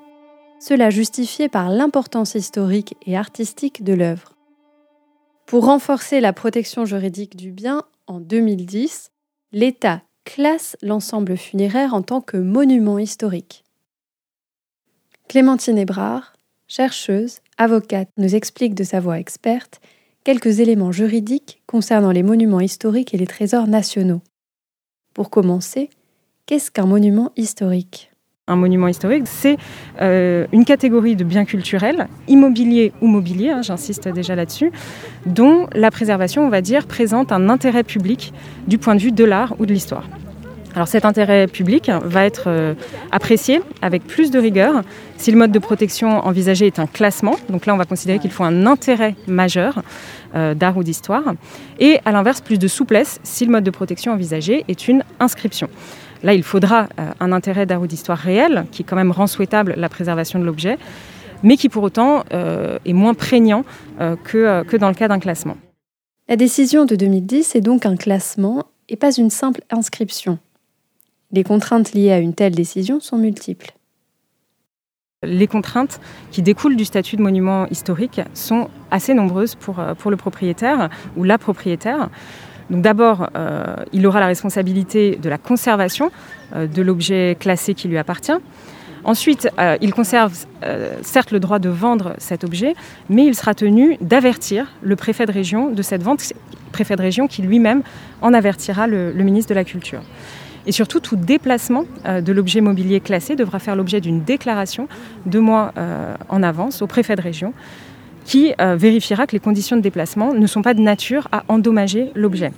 Cela 0.60 0.90
justifié 0.90 1.48
par 1.48 1.70
l'importance 1.70 2.34
historique 2.34 2.94
et 3.06 3.16
artistique 3.16 3.82
de 3.82 3.94
l'œuvre. 3.94 4.36
Pour 5.46 5.64
renforcer 5.64 6.20
la 6.20 6.34
protection 6.34 6.84
juridique 6.84 7.34
du 7.34 7.50
bien, 7.50 7.84
en 8.06 8.20
2010, 8.20 9.10
l'État 9.52 10.02
classe 10.24 10.76
l'ensemble 10.82 11.38
funéraire 11.38 11.94
en 11.94 12.02
tant 12.02 12.20
que 12.20 12.36
monument 12.36 12.98
historique. 12.98 13.64
Clémentine 15.28 15.78
Hébrard, 15.78 16.34
chercheuse, 16.68 17.38
avocate, 17.56 18.10
nous 18.18 18.34
explique 18.34 18.74
de 18.74 18.84
sa 18.84 19.00
voix 19.00 19.18
experte 19.18 19.80
quelques 20.24 20.60
éléments 20.60 20.92
juridiques 20.92 21.62
concernant 21.66 22.12
les 22.12 22.22
monuments 22.22 22.60
historiques 22.60 23.14
et 23.14 23.18
les 23.18 23.26
trésors 23.26 23.66
nationaux. 23.66 24.20
Pour 25.14 25.30
commencer, 25.30 25.88
qu'est-ce 26.44 26.70
qu'un 26.70 26.86
monument 26.86 27.32
historique? 27.36 28.09
Un 28.50 28.56
monument 28.56 28.88
historique, 28.88 29.24
c'est 29.26 29.56
euh, 30.00 30.46
une 30.52 30.64
catégorie 30.64 31.16
de 31.16 31.24
biens 31.24 31.44
culturels, 31.44 32.08
immobiliers 32.28 32.92
ou 33.00 33.06
mobiliers, 33.06 33.50
hein, 33.50 33.62
j'insiste 33.62 34.08
déjà 34.08 34.34
là-dessus, 34.34 34.72
dont 35.26 35.68
la 35.72 35.90
préservation, 35.90 36.44
on 36.44 36.50
va 36.50 36.60
dire, 36.60 36.86
présente 36.86 37.32
un 37.32 37.48
intérêt 37.48 37.84
public 37.84 38.32
du 38.66 38.78
point 38.78 38.94
de 38.94 39.00
vue 39.00 39.12
de 39.12 39.24
l'art 39.24 39.54
ou 39.58 39.66
de 39.66 39.72
l'histoire. 39.72 40.04
Alors 40.74 40.86
cet 40.86 41.04
intérêt 41.04 41.48
public 41.48 41.90
va 42.04 42.24
être 42.24 42.44
euh, 42.46 42.74
apprécié 43.10 43.60
avec 43.82 44.06
plus 44.06 44.30
de 44.30 44.38
rigueur 44.38 44.82
si 45.16 45.32
le 45.32 45.36
mode 45.36 45.50
de 45.50 45.58
protection 45.58 46.24
envisagé 46.24 46.66
est 46.66 46.78
un 46.78 46.86
classement. 46.86 47.34
Donc 47.48 47.66
là, 47.66 47.74
on 47.74 47.76
va 47.76 47.84
considérer 47.84 48.20
qu'il 48.20 48.30
faut 48.30 48.44
un 48.44 48.66
intérêt 48.66 49.16
majeur 49.26 49.82
euh, 50.36 50.54
d'art 50.54 50.76
ou 50.76 50.84
d'histoire. 50.84 51.34
Et 51.80 51.98
à 52.04 52.12
l'inverse, 52.12 52.40
plus 52.40 52.58
de 52.58 52.68
souplesse 52.68 53.18
si 53.24 53.44
le 53.44 53.50
mode 53.50 53.64
de 53.64 53.70
protection 53.70 54.12
envisagé 54.12 54.64
est 54.68 54.86
une 54.86 55.02
inscription. 55.18 55.68
Là, 56.22 56.34
il 56.34 56.42
faudra 56.42 56.88
euh, 56.98 57.12
un 57.20 57.32
intérêt 57.32 57.66
d'art 57.66 57.80
ou 57.80 57.86
d'histoire 57.86 58.18
réel, 58.18 58.66
qui 58.70 58.84
quand 58.84 58.96
même 58.96 59.10
rend 59.10 59.26
souhaitable 59.26 59.74
la 59.76 59.88
préservation 59.88 60.38
de 60.38 60.44
l'objet, 60.44 60.78
mais 61.42 61.56
qui 61.56 61.68
pour 61.68 61.82
autant 61.82 62.24
euh, 62.32 62.78
est 62.84 62.92
moins 62.92 63.14
prégnant 63.14 63.64
euh, 64.00 64.16
que, 64.16 64.62
que 64.64 64.76
dans 64.76 64.88
le 64.88 64.94
cas 64.94 65.08
d'un 65.08 65.18
classement. 65.18 65.56
La 66.28 66.36
décision 66.36 66.84
de 66.84 66.94
2010 66.94 67.56
est 67.56 67.60
donc 67.60 67.86
un 67.86 67.96
classement 67.96 68.64
et 68.88 68.96
pas 68.96 69.12
une 69.12 69.30
simple 69.30 69.62
inscription. 69.70 70.38
Les 71.32 71.44
contraintes 71.44 71.92
liées 71.92 72.12
à 72.12 72.18
une 72.18 72.34
telle 72.34 72.54
décision 72.54 73.00
sont 73.00 73.16
multiples. 73.16 73.72
Les 75.22 75.46
contraintes 75.46 76.00
qui 76.30 76.42
découlent 76.42 76.76
du 76.76 76.84
statut 76.84 77.16
de 77.16 77.22
monument 77.22 77.66
historique 77.68 78.20
sont 78.32 78.68
assez 78.90 79.12
nombreuses 79.12 79.54
pour, 79.54 79.82
pour 79.98 80.10
le 80.10 80.16
propriétaire 80.16 80.88
ou 81.16 81.24
la 81.24 81.36
propriétaire. 81.36 82.10
Donc 82.70 82.82
d'abord, 82.82 83.28
euh, 83.36 83.74
il 83.92 84.06
aura 84.06 84.20
la 84.20 84.26
responsabilité 84.26 85.16
de 85.16 85.28
la 85.28 85.38
conservation 85.38 86.10
euh, 86.54 86.66
de 86.66 86.82
l'objet 86.82 87.36
classé 87.38 87.74
qui 87.74 87.88
lui 87.88 87.98
appartient. 87.98 88.32
Ensuite, 89.02 89.48
euh, 89.58 89.76
il 89.80 89.92
conserve 89.94 90.34
certes 91.02 91.30
le 91.32 91.40
droit 91.40 91.58
de 91.58 91.70
vendre 91.70 92.14
cet 92.18 92.44
objet, 92.44 92.74
mais 93.08 93.24
il 93.24 93.34
sera 93.34 93.54
tenu 93.54 93.96
d'avertir 94.02 94.66
le 94.82 94.94
préfet 94.94 95.24
de 95.24 95.32
région 95.32 95.70
de 95.70 95.82
cette 95.82 96.02
vente, 96.02 96.22
préfet 96.70 96.96
de 96.96 97.02
région 97.02 97.26
qui 97.26 97.40
lui-même 97.40 97.82
en 98.20 98.34
avertira 98.34 98.86
le, 98.86 99.12
ministre 99.14 99.48
de 99.48 99.54
la 99.54 99.64
Culture. 99.64 100.02
Et 100.66 100.72
surtout, 100.72 101.00
tout 101.00 101.16
déplacement 101.16 101.86
de 102.04 102.32
l'objet 102.32 102.60
mobilier 102.60 103.00
classé 103.00 103.36
devra 103.36 103.58
faire 103.58 103.74
l'objet 103.74 104.02
d'une 104.02 104.22
déclaration 104.22 104.86
deux 105.24 105.40
mois 105.40 105.72
en 106.28 106.42
avance 106.42 106.82
au 106.82 106.86
préfet 106.86 107.16
de 107.16 107.22
région 107.22 107.54
qui 108.24 108.52
euh, 108.60 108.76
vérifiera 108.76 109.26
que 109.26 109.32
les 109.32 109.40
conditions 109.40 109.76
de 109.76 109.82
déplacement 109.82 110.32
ne 110.32 110.46
sont 110.46 110.62
pas 110.62 110.74
de 110.74 110.80
nature 110.80 111.28
à 111.32 111.44
endommager 111.48 112.10
l'objet. 112.14 112.52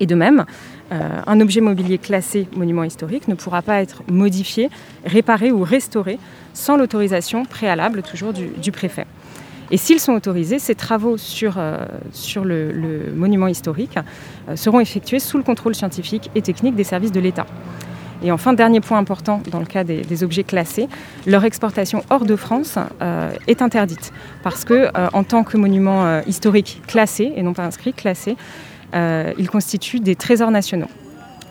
Et 0.00 0.06
de 0.06 0.14
même, 0.14 0.44
euh, 0.90 1.20
un 1.26 1.40
objet 1.40 1.60
mobilier 1.60 1.98
classé 1.98 2.48
monument 2.56 2.84
historique 2.84 3.28
ne 3.28 3.34
pourra 3.34 3.62
pas 3.62 3.80
être 3.82 4.02
modifié, 4.10 4.70
réparé 5.04 5.52
ou 5.52 5.62
restauré 5.62 6.18
sans 6.54 6.76
l'autorisation 6.76 7.44
préalable 7.44 8.02
toujours 8.02 8.32
du, 8.32 8.72
préfet. 8.72 9.06
Et 9.70 9.76
s'ils 9.76 10.00
sont 10.00 10.12
autorisés, 10.12 10.58
ces 10.58 10.74
travaux 10.74 11.16
sur, 11.16 11.54
euh, 11.56 11.78
sur 12.12 12.44
le, 12.44 13.12
monument 13.14 13.46
historique 13.46 13.98
seront 14.54 14.80
effectués 14.80 15.18
sous 15.18 15.38
le 15.38 15.44
contrôle 15.44 15.74
scientifique 15.74 16.30
et 16.34 16.42
technique 16.42 16.74
des 16.74 16.84
services 16.84 17.12
de 17.12 17.20
l'État. 17.20 17.46
Et 18.22 18.30
enfin, 18.30 18.52
dernier 18.52 18.80
point 18.80 18.98
important 18.98 19.42
dans 19.50 19.58
le 19.58 19.66
cas 19.66 19.84
des, 19.84 20.24
objets 20.24 20.44
classés, 20.44 20.88
leur 21.26 21.44
exportation 21.44 22.04
hors 22.10 22.24
de 22.24 22.36
France 22.36 22.78
euh, 23.00 23.32
est 23.48 23.62
interdite 23.62 24.12
parce 24.42 24.64
que 24.64 24.74
euh, 24.74 25.08
en 25.12 25.24
tant 25.24 25.42
que 25.42 25.56
monument 25.56 26.04
euh, 26.04 26.20
historique 26.26 26.82
classé 26.86 27.32
et 27.34 27.42
non 27.42 27.52
pas 27.52 27.64
inscrit, 27.64 27.92
classé, 27.92 28.36
ils 28.94 29.48
constituent 29.48 30.00
des 30.00 30.16
trésors 30.16 30.50
nationaux. 30.50 30.88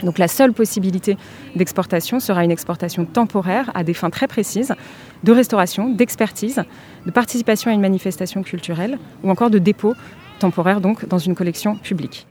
Donc 0.04 0.20
la 0.20 0.28
seule 0.28 0.54
possibilité 0.54 1.18
d'exportation 1.56 2.20
sera 2.20 2.44
une 2.44 2.52
exportation 2.52 3.06
temporaire 3.06 3.72
à 3.74 3.84
des 3.84 3.96
fins 3.96 4.12
très 4.12 4.28
précises 4.28 4.76
de 5.24 5.32
restauration, 5.32 5.90
d'expertise, 5.90 6.62
de 7.06 7.12
participation 7.12 7.72
à 7.72 7.74
une 7.74 7.82
manifestation 7.82 8.44
culturelle 8.44 9.00
ou 9.24 9.32
encore 9.32 9.50
de 9.50 9.58
dépôt 9.58 9.96
temporaire 10.40 10.82
donc 10.82 11.08
dans 11.08 11.18
une 11.18 11.34
collection 11.34 11.76
publique. 11.76 12.28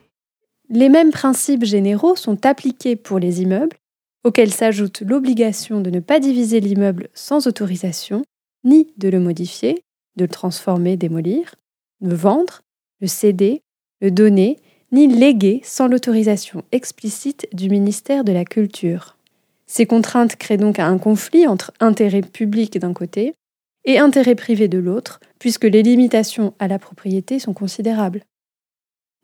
Les 0.68 0.88
mêmes 0.88 1.10
principes 1.10 1.64
généraux 1.64 2.14
sont 2.14 2.46
appliqués 2.46 2.94
pour 2.94 3.18
les 3.18 3.42
immeubles 3.42 3.76
auquel 4.24 4.52
s'ajoute 4.52 5.02
l'obligation 5.02 5.80
de 5.80 5.90
ne 5.90 6.00
pas 6.00 6.20
diviser 6.20 6.60
l'immeuble 6.60 7.08
sans 7.14 7.46
autorisation, 7.46 8.22
ni 8.64 8.92
de 8.96 9.08
le 9.08 9.20
modifier, 9.20 9.82
de 10.16 10.24
le 10.24 10.28
transformer, 10.28 10.96
démolir, 10.96 11.54
de 12.00 12.14
vendre, 12.14 12.62
le 13.00 13.06
céder, 13.06 13.62
le 14.00 14.10
donner, 14.10 14.58
ni 14.92 15.06
léguer 15.06 15.60
sans 15.64 15.86
l'autorisation 15.86 16.64
explicite 16.72 17.48
du 17.52 17.70
ministère 17.70 18.24
de 18.24 18.32
la 18.32 18.44
Culture. 18.44 19.16
Ces 19.66 19.86
contraintes 19.86 20.36
créent 20.36 20.56
donc 20.56 20.78
un 20.78 20.98
conflit 20.98 21.46
entre 21.46 21.72
intérêt 21.78 22.22
public 22.22 22.78
d'un 22.78 22.92
côté 22.92 23.34
et 23.84 23.98
intérêt 23.98 24.34
privé 24.34 24.68
de 24.68 24.78
l'autre, 24.78 25.20
puisque 25.38 25.64
les 25.64 25.82
limitations 25.82 26.54
à 26.58 26.68
la 26.68 26.78
propriété 26.78 27.38
sont 27.38 27.54
considérables. 27.54 28.24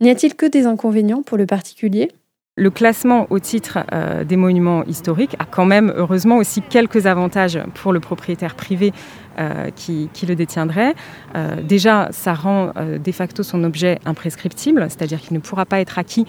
N'y 0.01 0.11
a-t-il 0.11 0.35
que 0.35 0.47
des 0.47 0.67
inconvénients 0.67 1.23
pour 1.23 1.37
le 1.37 1.47
particulier? 1.47 2.13
Le 2.59 2.71
classement 2.71 3.27
au 3.29 3.39
titre 3.39 3.81
euh, 3.93 4.25
des 4.25 4.37
monuments 4.37 4.83
historiques 4.85 5.37
a 5.39 5.45
quand 5.45 5.67
même, 5.67 5.93
heureusement, 5.95 6.39
aussi 6.39 6.63
quelques 6.63 7.05
avantages 7.05 7.59
pour 7.75 7.93
le 7.93 8.01
propriétaire 8.01 8.55
privé 8.55 8.95
euh, 9.39 9.69
qui, 9.77 10.09
le 10.27 10.35
détiendrait. 10.35 10.95
Euh, 11.35 11.61
déjà, 11.61 12.09
ça 12.13 12.33
rend 12.33 12.73
de 12.75 13.13
facto 13.13 13.43
son 13.43 13.63
objet 13.63 13.99
imprescriptible, 14.07 14.87
c'est-à-dire 14.89 15.21
qu'il 15.21 15.35
ne 15.35 15.41
pourra 15.41 15.67
pas 15.67 15.81
être 15.81 15.99
acquis 15.99 16.25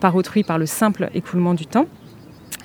par 0.00 0.16
autrui 0.16 0.42
par 0.42 0.56
le 0.56 0.64
simple 0.64 1.10
écoulement 1.12 1.52
du 1.52 1.66
temps. 1.66 1.86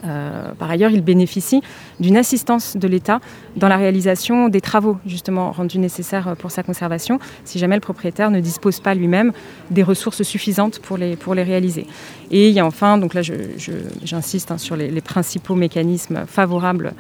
Euh, 0.06 0.52
par 0.58 0.70
ailleurs, 0.70 0.92
il 0.92 1.02
bénéficie 1.02 1.62
d'une 2.00 2.18
assistance 2.18 2.78
de 2.78 2.88
l'État 2.88 3.20
dans 3.56 3.68
la 3.68 3.78
réalisation 3.78 4.50
des 4.50 4.62
travaux 4.62 4.98
justement 5.06 5.52
rendus 5.52 5.80
nécessaires 5.80 6.36
pour 6.38 6.52
sa 6.52 6.64
conservation, 6.64 7.20
si 7.46 7.60
jamais 7.60 7.76
le 7.76 7.82
propriétaire 7.82 8.32
ne 8.32 8.40
dispose 8.40 8.80
pas 8.80 8.96
lui-même 8.96 9.32
des 9.72 9.84
ressources 9.84 10.24
suffisantes 10.24 10.80
pour 10.80 10.98
les, 10.98 11.16
pour 11.16 11.36
les 11.36 11.44
réaliser. 11.44 11.88
Et 12.32 12.50
il 12.50 12.54
y 12.54 12.60
a 12.60 12.66
enfin, 12.66 12.98
donc 12.98 13.14
là 13.14 13.22
j'insiste 13.22 14.52
hein, 14.52 14.58
sur 14.58 14.76
les, 14.76 15.02
principaux 15.02 15.56
mécanismes 15.56 16.26
favorables 16.26 16.94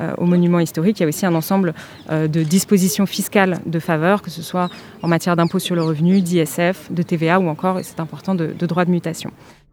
euh, 0.00 0.12
aux 0.18 0.24
monuments 0.24 0.60
historiques, 0.60 0.98
il 0.98 1.02
y 1.02 1.06
a 1.06 1.08
aussi 1.08 1.26
un 1.26 1.34
ensemble 1.34 1.74
euh, 2.10 2.26
de 2.26 2.42
dispositions 2.42 3.06
fiscales 3.06 3.60
de 3.66 3.78
faveur, 3.78 4.22
que 4.22 4.30
ce 4.30 4.42
soit 4.42 4.70
en 5.02 5.08
matière 5.08 5.36
d'impôt 5.36 5.58
sur 5.58 5.74
le 5.74 5.82
revenu, 5.82 6.20
d'ISF, 6.22 6.90
de 6.90 7.02
TVA 7.02 7.38
ou 7.38 7.48
encore, 7.48 7.78
et 7.78 7.82
c'est 7.82 8.00
important, 8.00 8.34
de, 8.34 8.54
de 8.58 8.66
droits 8.66 8.84
de 8.84 8.90
mutation. 8.90 9.30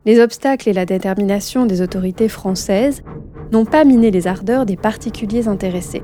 Les 0.08 0.22
obstacles 0.22 0.70
et 0.70 0.74
la 0.74 0.86
détermination 0.86 1.66
des 1.66 1.82
autorités 1.82 2.30
françaises 2.30 3.04
n'ont 3.52 3.66
pas 3.66 3.84
miné 3.84 4.10
les 4.10 4.26
ardeurs 4.26 4.66
des 4.66 4.78
particuliers 4.78 5.50
intéressés. 5.50 6.02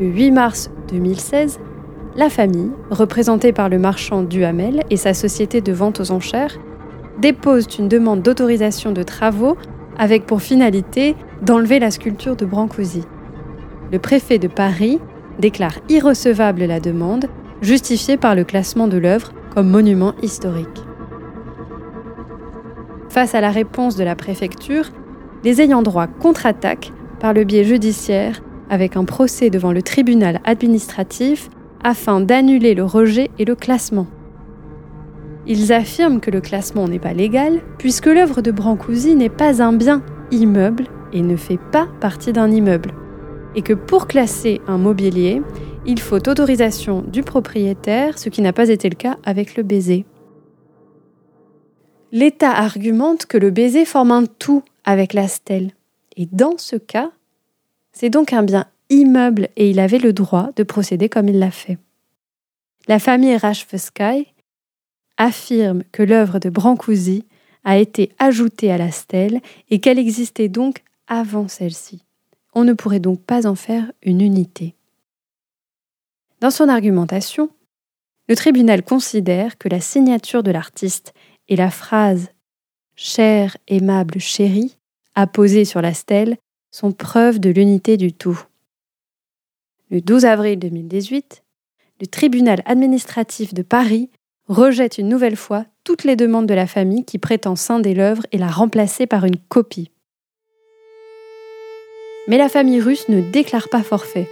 Le 0.00 0.06
8 0.06 0.30
mars 0.30 0.70
2016, 0.90 1.60
la 2.16 2.30
famille, 2.30 2.70
représentée 2.88 3.52
par 3.52 3.68
le 3.68 3.78
marchand 3.78 4.22
Duhamel 4.22 4.82
et 4.88 4.96
sa 4.96 5.12
société 5.12 5.60
de 5.60 5.72
vente 5.72 6.00
aux 6.00 6.10
enchères, 6.10 6.56
dépose 7.20 7.66
une 7.78 7.88
demande 7.88 8.22
d'autorisation 8.22 8.92
de 8.92 9.02
travaux 9.02 9.58
avec 9.98 10.24
pour 10.24 10.40
finalité 10.40 11.14
d'enlever 11.42 11.80
la 11.80 11.90
sculpture 11.90 12.34
de 12.34 12.46
Brancusi. 12.46 13.02
Le 13.92 13.98
préfet 13.98 14.38
de 14.38 14.48
Paris 14.48 15.00
déclare 15.38 15.78
irrecevable 15.90 16.64
la 16.64 16.80
demande, 16.80 17.26
justifiée 17.60 18.16
par 18.16 18.34
le 18.34 18.44
classement 18.44 18.88
de 18.88 18.96
l'œuvre 18.96 19.34
comme 19.54 19.68
monument 19.68 20.14
historique. 20.22 20.87
Face 23.18 23.34
à 23.34 23.40
la 23.40 23.50
réponse 23.50 23.96
de 23.96 24.04
la 24.04 24.14
préfecture, 24.14 24.92
les 25.42 25.60
ayants 25.60 25.82
droit 25.82 26.06
contre-attaquent 26.06 26.92
par 27.18 27.32
le 27.32 27.42
biais 27.42 27.64
judiciaire 27.64 28.40
avec 28.70 28.96
un 28.96 29.04
procès 29.04 29.50
devant 29.50 29.72
le 29.72 29.82
tribunal 29.82 30.40
administratif 30.44 31.50
afin 31.82 32.20
d'annuler 32.20 32.76
le 32.76 32.84
rejet 32.84 33.28
et 33.40 33.44
le 33.44 33.56
classement. 33.56 34.06
Ils 35.48 35.72
affirment 35.72 36.20
que 36.20 36.30
le 36.30 36.40
classement 36.40 36.86
n'est 36.86 37.00
pas 37.00 37.12
légal 37.12 37.60
puisque 37.76 38.06
l'œuvre 38.06 38.40
de 38.40 38.52
Brancusi 38.52 39.16
n'est 39.16 39.28
pas 39.28 39.64
un 39.64 39.72
bien 39.72 40.00
immeuble 40.30 40.84
et 41.12 41.22
ne 41.22 41.34
fait 41.34 41.58
pas 41.72 41.88
partie 42.00 42.32
d'un 42.32 42.52
immeuble, 42.52 42.92
et 43.56 43.62
que 43.62 43.72
pour 43.72 44.06
classer 44.06 44.60
un 44.68 44.78
mobilier, 44.78 45.42
il 45.86 45.98
faut 45.98 46.28
autorisation 46.28 47.02
du 47.02 47.24
propriétaire, 47.24 48.16
ce 48.16 48.28
qui 48.28 48.42
n'a 48.42 48.52
pas 48.52 48.68
été 48.68 48.88
le 48.88 48.94
cas 48.94 49.16
avec 49.24 49.56
le 49.56 49.64
baiser. 49.64 50.06
L'État 52.10 52.52
argumente 52.52 53.26
que 53.26 53.36
le 53.36 53.50
baiser 53.50 53.84
forme 53.84 54.12
un 54.12 54.24
tout 54.24 54.62
avec 54.84 55.12
la 55.12 55.28
stèle. 55.28 55.72
Et 56.16 56.26
dans 56.26 56.56
ce 56.56 56.76
cas, 56.76 57.10
c'est 57.92 58.10
donc 58.10 58.32
un 58.32 58.42
bien 58.42 58.66
immeuble 58.90 59.48
et 59.56 59.70
il 59.70 59.78
avait 59.78 59.98
le 59.98 60.12
droit 60.12 60.50
de 60.56 60.62
procéder 60.62 61.08
comme 61.08 61.28
il 61.28 61.38
l'a 61.38 61.50
fait. 61.50 61.78
La 62.86 62.98
famille 62.98 63.36
Rachevsky 63.36 64.26
affirme 65.18 65.82
que 65.92 66.02
l'œuvre 66.02 66.38
de 66.38 66.48
Brancusi 66.48 67.26
a 67.64 67.76
été 67.76 68.12
ajoutée 68.18 68.72
à 68.72 68.78
la 68.78 68.90
stèle 68.90 69.40
et 69.68 69.78
qu'elle 69.78 69.98
existait 69.98 70.48
donc 70.48 70.82
avant 71.06 71.48
celle-ci. 71.48 72.04
On 72.54 72.64
ne 72.64 72.72
pourrait 72.72 73.00
donc 73.00 73.20
pas 73.20 73.46
en 73.46 73.54
faire 73.54 73.92
une 74.02 74.22
unité. 74.22 74.74
Dans 76.40 76.50
son 76.50 76.68
argumentation, 76.68 77.50
le 78.28 78.36
tribunal 78.36 78.82
considère 78.82 79.58
que 79.58 79.68
la 79.68 79.80
signature 79.80 80.42
de 80.42 80.50
l'artiste 80.50 81.12
et 81.48 81.56
la 81.56 81.70
phrase 81.70 82.28
Cher, 83.00 83.56
aimable 83.68 84.18
chérie, 84.18 84.76
apposée 85.14 85.64
sur 85.64 85.80
la 85.80 85.94
stèle, 85.94 86.36
sont 86.72 86.90
preuve 86.90 87.38
de 87.38 87.48
l'unité 87.48 87.96
du 87.96 88.12
tout. 88.12 88.42
Le 89.90 90.00
12 90.00 90.24
avril 90.24 90.58
2018, 90.58 91.44
le 92.00 92.06
tribunal 92.08 92.60
administratif 92.66 93.54
de 93.54 93.62
Paris 93.62 94.10
rejette 94.48 94.98
une 94.98 95.08
nouvelle 95.08 95.36
fois 95.36 95.64
toutes 95.84 96.04
les 96.04 96.16
demandes 96.16 96.46
de 96.46 96.54
la 96.54 96.66
famille 96.66 97.04
qui 97.04 97.18
prétend 97.18 97.54
scinder 97.54 97.94
l'œuvre 97.94 98.24
et 98.32 98.38
la 98.38 98.48
remplacer 98.48 99.06
par 99.06 99.24
une 99.24 99.38
copie. 99.48 99.90
Mais 102.26 102.36
la 102.36 102.48
famille 102.48 102.80
russe 102.80 103.08
ne 103.08 103.20
déclare 103.20 103.68
pas 103.68 103.82
forfait. 103.82 104.28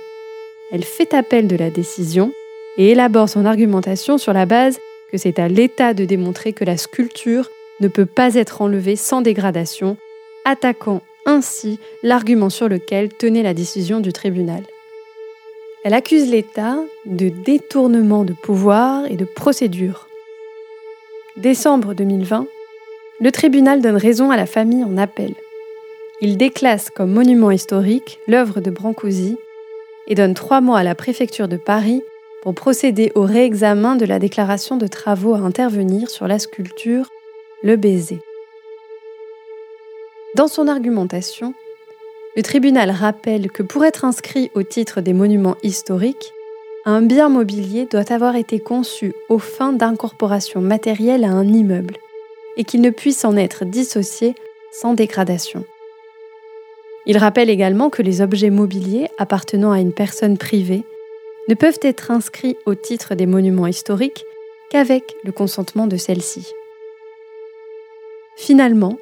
Elle 0.73 0.85
fait 0.85 1.15
appel 1.15 1.47
de 1.47 1.57
la 1.57 1.71
décision 1.71 2.33
et 2.77 2.91
élabore 2.91 3.29
son 3.29 3.47
argumentation 3.47 4.19
sur 4.19 4.33
la 4.33 4.45
base 4.45 4.79
que 5.11 5.19
c'est 5.19 5.39
à 5.39 5.49
l'État 5.49 5.95
de 5.95 6.05
démontrer 6.05 6.53
que 6.53 6.65
la 6.65 6.77
sculpture 6.77 7.51
ne 7.81 7.89
peut 7.89 8.07
pas 8.07 8.35
être 8.35 8.63
enlevée 8.63 8.97
sans 8.97 9.21
dégradation, 9.21 9.97
attaquant 10.45 11.03
ainsi 11.27 11.79
l'argument 12.03 12.51
sur 12.51 12.69
lequel 12.69 13.13
tenait 13.13 13.43
la 13.43 13.55
décision 13.55 14.01
du 14.01 14.13
tribunal. 14.13 14.63
Elle 15.85 15.95
accuse 15.95 16.31
l'État 16.31 16.79
de 17.05 17.29
détournement 17.29 18.25
de 18.25 18.33
pouvoir 18.33 19.07
et 19.11 19.17
de 19.17 19.25
procédure. 19.25 20.09
Décembre 21.37 21.95
2020, 21.95 22.47
le 23.21 23.33
tribunal 23.33 23.81
donne 23.83 23.97
raison 23.97 24.31
à 24.31 24.37
la 24.37 24.47
famille 24.47 24.85
en 24.85 24.97
appel. 24.97 25.35
Il 26.21 26.37
déclasse 26.37 26.91
comme 26.91 27.13
monument 27.13 27.51
historique 27.51 28.19
l'œuvre 28.27 28.61
de 28.61 28.71
Brancusi 28.71 29.37
et 30.07 30.15
donne 30.15 30.35
trois 30.35 30.61
mois 30.61 30.79
à 30.79 30.83
la 30.83 30.95
préfecture 30.95 31.49
de 31.49 31.57
Paris 31.57 32.03
pour 32.47 32.55
procéder 32.55 33.11
au 33.17 33.23
réexamen 33.23 33.97
de 33.97 34.05
la 34.05 34.21
déclaration 34.21 34.77
de 34.77 34.87
travaux 34.87 35.35
à 35.35 35.39
intervenir 35.39 36.09
sur 36.09 36.29
la 36.29 36.39
sculpture 36.39 37.11
Le 37.65 37.75
baiser. 37.75 38.21
Dans 40.37 40.47
son 40.47 40.69
argumentation, 40.69 41.55
le 42.37 42.43
tribunal 42.45 42.93
rappelle 42.93 43.51
que 43.51 43.65
pour 43.65 43.85
être 43.85 44.05
inscrit 44.05 44.53
au 44.55 44.63
titre 44.63 45.01
des 45.01 45.13
monuments 45.13 45.57
historiques, 45.65 46.33
un 46.85 47.03
bien 47.03 47.29
mobilier 47.29 47.85
doit 47.91 48.13
avoir 48.13 48.37
été 48.37 48.61
conçu 48.61 49.13
aux 49.29 49.41
fins 49.41 49.73
d'incorporation 49.73 50.61
matérielle 50.61 51.25
à 51.25 51.31
un 51.31 51.49
immeuble 51.49 51.97
et 52.57 52.63
qu'il 52.63 52.81
ne 52.81 52.91
puisse 52.91 53.25
en 53.25 53.37
être 53.37 53.65
dissocié 53.65 54.37
sans 54.71 54.95
dégradation. 54.95 55.65
Il 57.07 57.19
rappelle 57.19 57.51
également 57.51 57.91
que 57.91 58.03
les 58.03 58.21
objets 58.21 58.51
mobiliers 58.51 59.09
appartenant 59.19 59.73
à 59.73 59.81
une 59.81 59.93
personne 59.93 60.39
privée 60.39 60.85
ne 61.49 61.55
peuvent 61.55 61.79
être 61.83 62.11
inscrits 62.11 62.57
au 62.67 62.75
titre 62.75 63.15
des 63.15 63.27
monuments 63.27 63.67
historiques 63.67 64.25
qu'avec 64.71 65.15
le 65.25 65.33
consentement 65.33 65.87
de 65.87 65.97
celle-ci. 65.97 66.47
Finalement, 68.37 68.97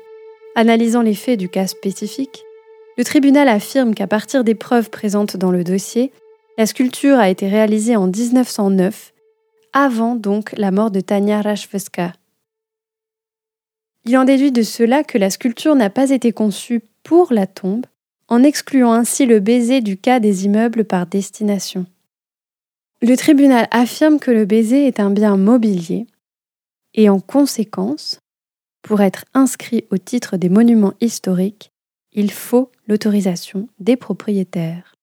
analysant 0.55 1.03
les 1.03 1.15
faits 1.15 1.39
du 1.39 1.49
cas 1.49 1.67
spécifique, 1.67 2.45
le 2.97 3.05
tribunal 3.05 3.49
affirme 3.49 3.95
qu'à 3.95 4.07
partir 4.07 4.45
des 4.45 4.55
preuves 4.55 4.91
présentes 4.91 5.37
dans 5.37 5.51
le 5.51 5.65
dossier, 5.65 6.13
la 6.57 6.67
sculpture 6.67 7.19
a 7.19 7.29
été 7.29 7.49
réalisée 7.49 7.97
en 7.97 8.07
1909, 8.07 9.13
avant 9.73 10.15
donc 10.15 10.53
la 10.57 10.71
mort 10.71 10.93
de 10.93 11.01
Tania 11.01 11.43
Rashveska. 11.43 12.13
Il 14.05 14.17
en 14.17 14.25
déduit 14.25 14.53
de 14.53 14.63
cela 14.63 15.03
que 15.03 15.19
la 15.19 15.31
sculpture 15.31 15.75
n'a 15.75 15.91
pas 15.91 16.11
été 16.11 16.31
conçue 16.33 16.83
pour 17.03 17.33
la 17.33 17.47
tombe, 17.47 17.87
en 18.29 18.43
excluant 18.43 18.93
ainsi 18.93 19.27
le 19.27 19.41
baiser 19.41 19.81
du 19.81 19.97
cas 19.97 20.21
des 20.21 20.45
immeubles 20.45 20.85
par 20.85 21.07
destination. 21.07 21.87
Le 23.07 23.19
tribunal 23.19 23.69
affirme 23.71 24.19
que 24.19 24.31
le 24.31 24.47
baiser 24.47 24.87
est 24.87 24.99
un 24.99 25.11
bien 25.11 25.37
mobilier 25.37 26.07
et 26.95 27.11
en 27.11 27.21
conséquence, 27.21 28.19
pour 28.81 29.03
être 29.03 29.27
inscrit 29.35 29.85
au 29.91 29.99
titre 29.99 30.39
des 30.39 30.49
monuments 30.49 30.95
historiques, 31.03 31.71
il 32.13 32.31
faut 32.31 32.73
l'autorisation 32.89 33.69
des 33.79 33.97
propriétaires. 33.97 34.95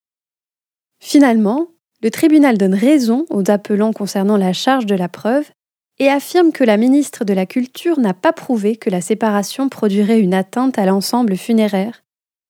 Finalement, 1.00 1.68
le 2.02 2.10
tribunal 2.10 2.58
donne 2.58 2.74
raison 2.74 3.28
aux 3.30 3.52
appelants 3.52 3.94
concernant 3.94 4.38
la 4.38 4.52
charge 4.52 4.88
de 4.88 4.96
la 4.96 5.08
preuve 5.08 5.52
et 6.00 6.10
affirme 6.10 6.52
que 6.52 6.64
la 6.64 6.78
ministre 6.78 7.24
de 7.24 7.34
la 7.34 7.46
Culture 7.46 8.00
n'a 8.00 8.16
pas 8.16 8.34
prouvé 8.34 8.78
que 8.78 8.90
la 8.90 9.02
séparation 9.02 9.70
produirait 9.70 10.22
une 10.22 10.34
atteinte 10.34 10.80
à 10.80 10.88
l'ensemble 10.88 11.38
funéraire, 11.38 12.02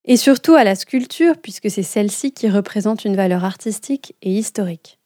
et 0.05 0.15
surtout 0.15 0.53
à 0.53 0.63
la 0.63 0.75
sculpture 0.75 1.35
puisque 1.35 1.69
c'est 1.69 1.83
celle-ci 1.83 2.31
qui 2.31 2.49
représente 2.49 3.03
une 3.03 3.17
valeur 3.17 3.43
artistique 3.43 4.15
et 4.21 4.31
historique. 4.31 5.00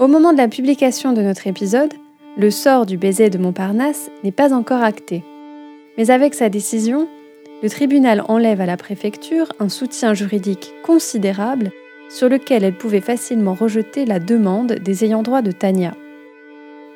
Au 0.00 0.08
moment 0.08 0.32
de 0.32 0.38
la 0.38 0.48
publication 0.48 1.12
de 1.12 1.20
notre 1.20 1.46
épisode, 1.46 1.92
le 2.38 2.50
sort 2.50 2.86
du 2.86 2.96
baiser 2.96 3.28
de 3.28 3.36
Montparnasse 3.36 4.10
n'est 4.24 4.32
pas 4.32 4.54
encore 4.54 4.82
acté. 4.82 5.22
Mais 5.98 6.10
avec 6.10 6.32
sa 6.32 6.48
décision, 6.48 7.06
le 7.62 7.68
tribunal 7.68 8.24
enlève 8.26 8.62
à 8.62 8.66
la 8.66 8.78
préfecture 8.78 9.52
un 9.58 9.68
soutien 9.68 10.14
juridique 10.14 10.72
considérable 10.82 11.70
sur 12.08 12.30
lequel 12.30 12.64
elle 12.64 12.78
pouvait 12.78 13.02
facilement 13.02 13.52
rejeter 13.52 14.06
la 14.06 14.20
demande 14.20 14.72
des 14.72 15.04
ayants 15.04 15.22
droit 15.22 15.42
de 15.42 15.52
Tania. 15.52 15.92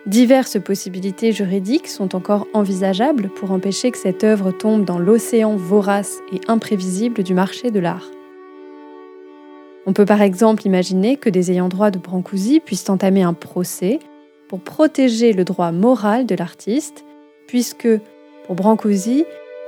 Diverses 0.06 0.58
possibilités 0.58 1.32
juridiques 1.32 1.88
sont 1.88 2.16
encore 2.16 2.46
envisageables 2.54 3.28
pour 3.28 3.50
empêcher 3.50 3.90
que 3.90 3.98
cette 3.98 4.24
œuvre 4.24 4.50
tombe 4.50 4.86
dans 4.86 4.98
l'océan 4.98 5.56
vorace 5.56 6.20
et 6.32 6.40
imprévisible 6.48 7.22
du 7.22 7.34
marché 7.34 7.70
de 7.70 7.80
l'art. 7.80 8.13
On 9.86 9.92
peut 9.92 10.06
par 10.06 10.22
exemple 10.22 10.66
imaginer 10.66 11.16
que 11.16 11.28
des 11.28 11.50
ayants 11.50 11.68
droit 11.68 11.90
de 11.90 11.98
Brancusi 11.98 12.60
puissent 12.60 12.88
entamer 12.88 13.22
un 13.22 13.34
procès 13.34 13.98
pour 14.48 14.60
protéger 14.60 15.32
le 15.32 15.44
droit 15.44 15.72
moral 15.72 16.26
de 16.26 16.34
l'artiste, 16.34 17.04
puisque, 17.46 17.88
pour 18.46 18.54
Brancusi, 18.54 19.24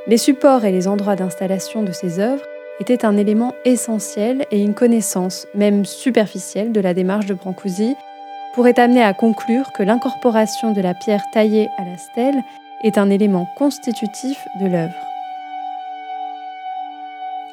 les 0.06 0.18
supports 0.18 0.64
et 0.64 0.72
les 0.72 0.88
endroits 0.88 1.16
d'installation 1.16 1.82
de 1.82 1.92
ses 1.92 2.18
œuvres 2.18 2.42
étaient 2.80 3.04
un 3.04 3.16
élément 3.16 3.52
essentiel 3.64 4.46
et 4.50 4.60
une 4.60 4.74
connaissance, 4.74 5.46
même 5.54 5.84
superficielle, 5.84 6.72
de 6.72 6.80
la 6.80 6.94
démarche 6.94 7.26
de 7.26 7.34
Brancusi 7.34 7.94
pourrait 8.54 8.78
amener 8.80 9.02
à 9.02 9.12
conclure 9.12 9.70
que 9.72 9.82
l'incorporation 9.82 10.72
de 10.72 10.80
la 10.80 10.94
pierre 10.94 11.24
taillée 11.32 11.68
à 11.76 11.84
la 11.84 11.98
stèle 11.98 12.42
est 12.82 12.96
un 12.96 13.10
élément 13.10 13.46
constitutif 13.56 14.38
de 14.60 14.66
l'œuvre. 14.66 15.15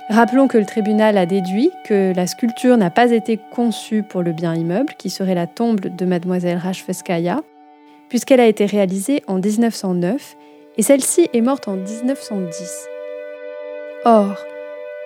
Rappelons 0.10 0.50
que 0.50 0.58
le 0.58 0.66
tribunal 0.66 1.18
a 1.18 1.26
déduit 1.26 1.72
que 1.86 2.14
la 2.14 2.28
sculpture 2.28 2.76
n'a 2.76 2.90
pas 2.90 3.12
été 3.12 3.40
conçue 3.52 4.04
pour 4.04 4.22
le 4.22 4.34
bien 4.34 4.54
immeuble, 4.54 4.94
qui 4.98 5.10
serait 5.10 5.34
la 5.34 5.48
tombe 5.48 5.80
de 5.80 6.06
mademoiselle 6.06 6.58
Rachfeskaya, 6.58 7.42
puisqu'elle 8.10 8.42
a 8.42 8.48
été 8.48 8.66
réalisée 8.66 9.24
en 9.28 9.40
1909 9.40 10.36
et 10.78 10.82
celle-ci 10.84 11.30
est 11.34 11.42
morte 11.42 11.70
en 11.70 11.76
1910. 11.76 12.88
Or, 14.04 14.36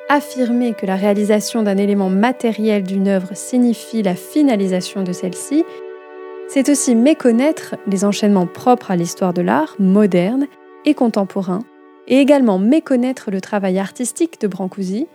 affirmer 0.09 0.73
que 0.73 0.87
la 0.87 0.95
réalisation 0.95 1.61
d'un 1.61 1.77
élément 1.77 2.09
matériel 2.09 2.81
d'une 2.81 3.07
œuvre 3.07 3.35
signifie 3.35 4.01
la 4.01 4.15
finalisation 4.15 5.03
de 5.03 5.11
celle-ci, 5.11 5.63
c'est 6.49 6.69
aussi 6.69 6.95
méconnaître 6.95 7.75
les 7.85 8.03
enchaînements 8.03 8.47
propres 8.47 8.89
à 8.89 8.95
l'histoire 8.95 9.33
de 9.33 9.41
l'art 9.43 9.75
moderne 9.77 10.47
et 10.85 10.95
contemporain 10.95 11.59
et 12.07 12.19
également 12.19 12.59
méconnaître 12.59 13.31
le 13.31 13.41
travail 13.41 13.79
artistique 13.79 14.39
de 14.41 14.47
Brancusi, 14.47 15.07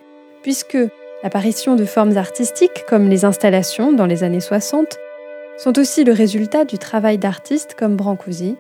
puisque 0.43 0.79
l'apparition 1.23 1.77
de 1.77 1.85
formes 1.85 2.17
artistiques 2.17 2.85
comme 2.89 3.09
les 3.09 3.25
installations 3.25 3.93
dans 3.93 4.07
les 4.07 4.25
années 4.25 4.41
60 4.41 4.99
sont 5.59 5.79
aussi 5.79 6.05
le 6.05 6.13
résultat 6.13 6.65
du 6.65 6.79
travail 6.79 7.19
d'artistes 7.19 7.75
comme 7.79 7.97
Brancusi, 7.97 8.57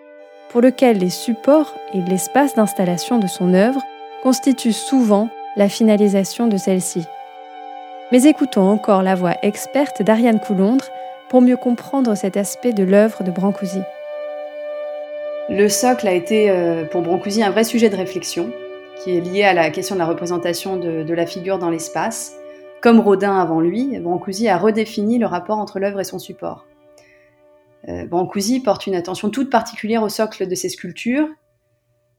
pour 0.50 0.60
lequel 0.60 0.98
les 0.98 1.10
supports 1.10 1.74
et 1.94 2.00
l'espace 2.00 2.54
d'installation 2.54 3.18
de 3.18 3.26
son 3.26 3.54
œuvre 3.54 3.80
constituent 4.22 4.72
souvent 4.72 5.28
la 5.56 5.68
finalisation 5.68 6.46
de 6.46 6.56
celle-ci. 6.56 7.04
Mais 8.12 8.24
écoutons 8.24 8.68
encore 8.68 9.02
la 9.02 9.14
voix 9.14 9.34
experte 9.42 10.02
d'Ariane 10.02 10.40
Coulondre 10.40 10.84
pour 11.30 11.40
mieux 11.40 11.56
comprendre 11.56 12.14
cet 12.14 12.36
aspect 12.36 12.72
de 12.72 12.84
l'œuvre 12.84 13.24
de 13.24 13.30
Brancusi. 13.30 13.80
Le 15.48 15.68
socle 15.68 16.06
a 16.06 16.12
été 16.12 16.50
euh, 16.50 16.84
pour 16.84 17.02
Brancusi 17.02 17.42
un 17.42 17.50
vrai 17.50 17.64
sujet 17.64 17.90
de 17.90 17.96
réflexion, 17.96 18.52
qui 19.02 19.16
est 19.16 19.20
lié 19.20 19.42
à 19.42 19.52
la 19.52 19.70
question 19.70 19.96
de 19.96 19.98
la 19.98 20.06
représentation 20.06 20.76
de, 20.76 21.12
la 21.12 21.26
figure 21.26 21.58
dans 21.58 21.68
l'espace. 21.68 22.36
Comme 22.80 23.00
Rodin 23.00 23.36
avant 23.36 23.60
lui, 23.60 23.98
Brancusi 23.98 24.48
a 24.48 24.56
redéfini 24.56 25.18
le 25.18 25.26
rapport 25.26 25.58
entre 25.58 25.80
l'œuvre 25.80 26.00
et 26.00 26.04
son 26.04 26.20
support. 26.20 26.66
Euh, 27.88 28.06
Brancusi 28.06 28.60
porte 28.60 28.86
une 28.86 28.94
attention 28.94 29.30
toute 29.30 29.50
particulière 29.50 30.04
au 30.04 30.08
socle 30.08 30.46
de 30.46 30.54
ses 30.54 30.68
sculptures, 30.68 31.28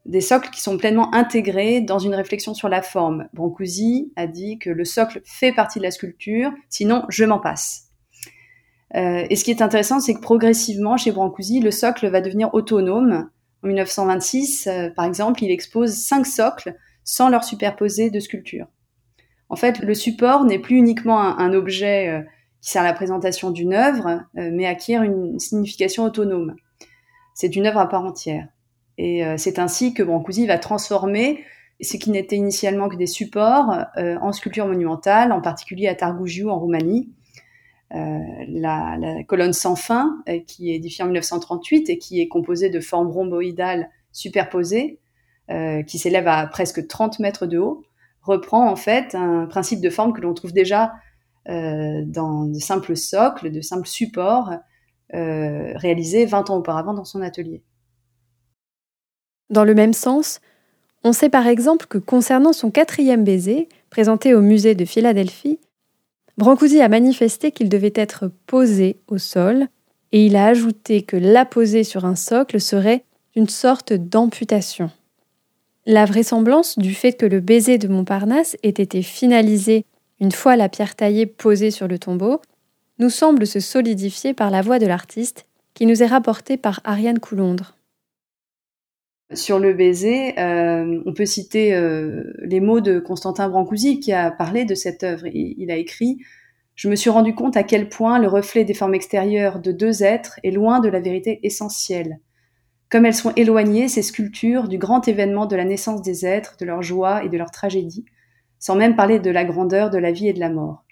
des 0.04 0.20
socles 0.20 0.50
qui 0.50 0.60
sont 0.60 0.76
pleinement 0.76 1.12
intégrés 1.14 1.80
dans 1.80 1.98
une 1.98 2.14
réflexion 2.14 2.52
sur 2.52 2.68
la 2.68 2.82
forme. 2.82 3.28
Brancusi 3.32 4.12
a 4.16 4.26
dit 4.26 4.58
que 4.58 4.68
le 4.68 4.84
socle 4.84 5.22
fait 5.24 5.52
partie 5.52 5.78
de 5.78 5.84
la 5.84 5.90
sculpture, 5.90 6.52
sinon 6.68 7.04
je 7.08 7.24
m'en 7.24 7.38
passe. 7.38 7.83
Euh, 8.96 9.26
et 9.28 9.36
ce 9.36 9.44
qui 9.44 9.50
est 9.50 9.62
intéressant, 9.62 10.00
c'est 10.00 10.14
que 10.14 10.20
progressivement, 10.20 10.96
chez 10.96 11.10
Brancusi, 11.10 11.60
le 11.60 11.70
socle 11.70 12.08
va 12.08 12.20
devenir 12.20 12.54
autonome. 12.54 13.28
En 13.62 13.66
1926, 13.66 14.66
euh, 14.66 14.90
par 14.90 15.04
exemple, 15.04 15.42
il 15.42 15.50
expose 15.50 15.94
cinq 15.94 16.26
socles 16.26 16.76
sans 17.02 17.28
leur 17.28 17.44
superposer 17.44 18.10
de 18.10 18.20
sculpture. 18.20 18.66
En 19.48 19.56
fait, 19.56 19.80
le 19.80 19.94
support 19.94 20.44
n'est 20.44 20.58
plus 20.58 20.76
uniquement 20.76 21.20
un, 21.20 21.52
objet 21.52 22.08
euh, 22.08 22.22
qui 22.60 22.70
sert 22.70 22.82
à 22.82 22.86
la 22.86 22.92
présentation 22.92 23.50
d'une 23.50 23.74
œuvre, 23.74 24.22
mais 24.32 24.64
acquiert 24.64 25.02
une 25.02 25.38
signification 25.38 26.04
autonome. 26.04 26.56
C'est 27.34 27.56
une 27.56 27.66
œuvre 27.66 27.78
à 27.78 27.88
part 27.90 28.06
entière. 28.06 28.48
Et 28.96 29.22
c'est 29.36 29.58
ainsi 29.58 29.92
que 29.92 30.02
Brancusi 30.02 30.46
va 30.46 30.56
transformer 30.56 31.44
ce 31.82 31.98
qui 31.98 32.10
n'était 32.10 32.36
initialement 32.36 32.88
que 32.88 32.96
des 32.96 33.06
supports 33.06 33.84
en 33.96 34.32
sculpture 34.32 34.66
monumentale, 34.66 35.30
en 35.30 35.42
particulier 35.42 35.88
à 35.88 35.94
Targugiu 35.94 36.48
en 36.48 36.58
Roumanie, 36.58 37.10
euh, 37.92 38.18
la, 38.48 39.22
colonne 39.28 39.52
sans 39.52 39.76
fin, 39.76 40.22
euh, 40.28 40.40
qui 40.46 40.70
est 40.70 40.76
édifiée 40.76 41.04
en 41.04 41.08
1938 41.08 41.90
et 41.90 41.98
qui 41.98 42.20
est 42.20 42.28
composée 42.28 42.70
de 42.70 42.80
formes 42.80 43.08
rhomboïdales 43.08 43.90
superposées, 44.10 44.98
euh, 45.50 45.82
qui 45.82 45.98
s'élèvent 45.98 46.28
à 46.28 46.46
presque 46.46 46.86
30 46.86 47.18
mètres 47.20 47.46
de 47.46 47.58
haut, 47.58 47.84
reprend 48.22 48.68
en 48.68 48.76
fait 48.76 49.14
un 49.14 49.46
principe 49.46 49.80
de 49.80 49.90
forme 49.90 50.12
que 50.12 50.20
l'on 50.20 50.34
trouve 50.34 50.52
déjà 50.52 50.92
dans 51.46 52.46
de 52.46 52.58
simples 52.58 52.96
socles, 52.96 53.50
de 53.50 53.60
simples 53.60 53.86
supports 53.86 54.50
réalisés 55.12 56.24
20 56.24 56.48
ans 56.48 56.56
auparavant 56.56 56.94
dans 56.94 57.04
son 57.04 57.20
atelier. 57.20 57.62
Dans 59.50 59.64
le 59.64 59.74
même 59.74 59.92
sens, 59.92 60.40
on 61.02 61.12
sait 61.12 61.28
par 61.28 61.46
exemple 61.46 61.84
que 61.84 61.98
concernant 61.98 62.54
son 62.54 62.70
quatrième 62.70 63.24
baiser, 63.24 63.68
présenté 63.90 64.32
au 64.32 64.40
musée 64.40 64.74
de 64.74 64.86
Philadelphie, 64.86 65.58
Brancusi 66.36 66.80
a 66.80 66.88
manifesté 66.88 67.52
qu'il 67.52 67.68
devait 67.68 67.92
être 67.94 68.30
posé 68.46 68.96
au 69.06 69.18
sol 69.18 69.68
et 70.12 70.26
il 70.26 70.36
a 70.36 70.46
ajouté 70.46 71.02
que 71.02 71.16
la 71.16 71.44
poser 71.44 71.84
sur 71.84 72.04
un 72.04 72.16
socle 72.16 72.60
serait 72.60 73.04
une 73.36 73.48
sorte 73.48 73.92
d'amputation. 73.92 74.90
La 75.86 76.04
vraisemblance 76.06 76.78
du 76.78 76.94
fait 76.94 77.12
que 77.12 77.26
le 77.26 77.40
baiser 77.40 77.78
de 77.78 77.88
Montparnasse 77.88 78.56
ait 78.62 78.68
été 78.68 79.02
finalisé 79.02 79.84
une 80.20 80.32
fois 80.32 80.56
la 80.56 80.68
pierre 80.68 80.96
taillée 80.96 81.26
posée 81.26 81.70
sur 81.70 81.88
le 81.88 81.98
tombeau 81.98 82.40
nous 82.98 83.10
semble 83.10 83.46
se 83.46 83.60
solidifier 83.60 84.34
par 84.34 84.50
la 84.50 84.62
voix 84.62 84.78
de 84.78 84.86
l'artiste 84.86 85.46
qui 85.74 85.86
nous 85.86 86.02
est 86.02 86.06
rapportée 86.06 86.56
par 86.56 86.80
Ariane 86.84 87.18
Coulondre. 87.18 87.74
Sur 89.34 89.58
le 89.58 89.72
baiser, 89.72 90.38
euh, 90.38 91.02
on 91.06 91.12
peut 91.12 91.26
citer 91.26 91.74
euh, 91.74 92.32
les 92.42 92.60
mots 92.60 92.80
de 92.80 92.98
Constantin 92.98 93.48
Brancusi 93.48 94.00
qui 94.00 94.12
a 94.12 94.30
parlé 94.30 94.64
de 94.64 94.74
cette 94.74 95.02
œuvre. 95.02 95.26
Il, 95.26 95.70
a 95.70 95.76
écrit 95.76 96.18
Je 96.74 96.88
me 96.88 96.96
suis 96.96 97.10
rendu 97.10 97.34
compte 97.34 97.56
à 97.56 97.62
quel 97.62 97.88
point 97.88 98.18
le 98.18 98.28
reflet 98.28 98.64
des 98.64 98.74
formes 98.74 98.94
extérieures 98.94 99.60
de 99.60 99.72
deux 99.72 100.02
êtres 100.02 100.38
est 100.44 100.50
loin 100.50 100.80
de 100.80 100.88
la 100.88 101.00
vérité 101.00 101.40
essentielle. 101.42 102.20
Comme 102.90 103.06
elles 103.06 103.14
sont 103.14 103.32
éloignées, 103.34 103.88
ces 103.88 104.02
sculptures, 104.02 104.68
du 104.68 104.78
grand 104.78 105.08
événement 105.08 105.46
de 105.46 105.56
la 105.56 105.64
naissance 105.64 106.02
des 106.02 106.24
êtres, 106.26 106.56
de 106.60 106.64
leur 106.64 106.82
joie 106.82 107.24
et 107.24 107.28
de 107.28 107.38
leur 107.38 107.50
tragédie, 107.50 108.04
sans 108.58 108.76
même 108.76 108.94
parler 108.94 109.18
de 109.18 109.30
la 109.30 109.44
grandeur 109.44 109.90
de 109.90 109.98
la 109.98 110.12
vie 110.12 110.28
et 110.28 110.32
de 110.32 110.40
la 110.40 110.50
mort. 110.50 110.84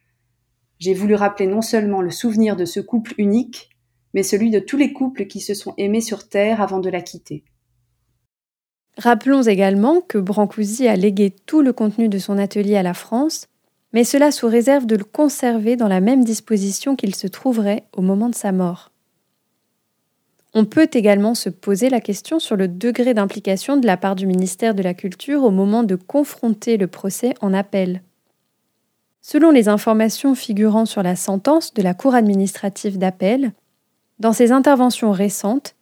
J'ai 0.78 0.94
voulu 0.94 1.14
rappeler 1.14 1.46
non 1.46 1.62
seulement 1.62 2.02
le 2.02 2.10
souvenir 2.10 2.56
de 2.56 2.64
ce 2.64 2.80
couple 2.80 3.14
unique, 3.18 3.70
mais 4.14 4.24
celui 4.24 4.50
de 4.50 4.58
tous 4.58 4.76
les 4.76 4.92
couples 4.92 5.26
qui 5.26 5.40
se 5.40 5.54
sont 5.54 5.74
aimés 5.78 6.00
sur 6.00 6.28
Terre 6.28 6.60
avant 6.60 6.80
de 6.80 6.90
la 6.90 7.02
quitter. 7.02 7.44
Rappelons 8.98 9.42
également 9.42 10.00
que 10.00 10.18
Brancusi 10.18 10.86
a 10.86 10.96
légué 10.96 11.30
tout 11.30 11.62
le 11.62 11.72
contenu 11.72 12.08
de 12.08 12.18
son 12.18 12.38
atelier 12.38 12.76
à 12.76 12.82
la 12.82 12.94
France, 12.94 13.48
mais 13.92 14.04
cela 14.04 14.30
sous 14.30 14.48
réserve 14.48 14.86
de 14.86 14.96
le 14.96 15.04
conserver 15.04 15.76
dans 15.76 15.88
la 15.88 16.00
même 16.00 16.24
disposition 16.24 16.96
qu'il 16.96 17.14
se 17.14 17.26
trouverait 17.26 17.84
au 17.96 18.02
moment 18.02 18.28
de 18.28 18.34
sa 18.34 18.52
mort. 18.52 18.90
On 20.54 20.66
peut 20.66 20.88
également 20.92 21.34
se 21.34 21.48
poser 21.48 21.88
la 21.88 22.00
question 22.00 22.38
sur 22.38 22.56
le 22.56 22.68
degré 22.68 23.14
d'implication 23.14 23.78
de 23.78 23.86
la 23.86 23.96
part 23.96 24.16
du 24.16 24.26
ministère 24.26 24.74
de 24.74 24.82
la 24.82 24.92
Culture 24.92 25.44
au 25.44 25.50
moment 25.50 25.82
de 25.82 25.96
confronter 25.96 26.76
le 26.76 26.86
procès 26.86 27.34
en 27.40 27.54
appel. 27.54 28.02
Selon 29.22 29.50
les 29.50 29.68
informations 29.68 30.34
figurant 30.34 30.84
sur 30.84 31.02
la 31.02 31.16
sentence 31.16 31.72
de 31.72 31.80
la 31.80 31.94
Cour 31.94 32.14
administrative 32.14 32.98
d'appel, 32.98 33.52
dans 34.18 34.34
ses 34.34 34.52
interventions 34.52 35.12
récentes, 35.12 35.74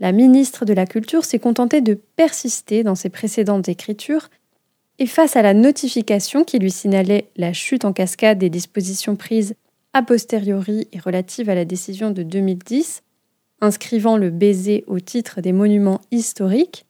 la 0.00 0.12
ministre 0.12 0.64
de 0.64 0.72
la 0.72 0.86
Culture 0.86 1.24
s'est 1.24 1.38
contentée 1.38 1.80
de 1.80 1.94
persister 1.94 2.82
dans 2.82 2.94
ses 2.94 3.08
précédentes 3.08 3.68
écritures, 3.68 4.28
et 4.98 5.06
face 5.06 5.36
à 5.36 5.42
la 5.42 5.54
notification 5.54 6.44
qui 6.44 6.58
lui 6.58 6.70
signalait 6.70 7.30
la 7.36 7.52
chute 7.52 7.84
en 7.84 7.92
cascade 7.92 8.38
des 8.38 8.50
dispositions 8.50 9.16
prises 9.16 9.54
a 9.92 10.02
posteriori 10.02 10.88
et 10.92 10.98
relatives 10.98 11.50
à 11.50 11.54
la 11.54 11.64
décision 11.64 12.10
de 12.10 12.22
2010, 12.22 13.02
inscrivant 13.60 14.16
le 14.16 14.30
baiser 14.30 14.84
au 14.86 15.00
titre 15.00 15.40
des 15.40 15.52
monuments 15.52 16.00
historiques, 16.10 16.84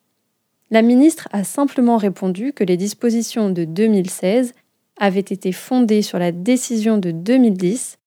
la 0.71 0.83
ministre 0.83 1.29
a 1.33 1.45
simplement 1.45 1.97
répondu 1.97 2.53
que 2.53 2.65
les 2.65 2.77
dispositions 2.77 3.51
de 3.51 3.65
2016 3.65 4.53
avaient 4.99 5.21
été 5.21 5.53
fondées 5.53 6.03
sur 6.03 6.19
la 6.19 6.33
décision 6.33 6.99
de 6.99 7.11
2010, 7.11 7.99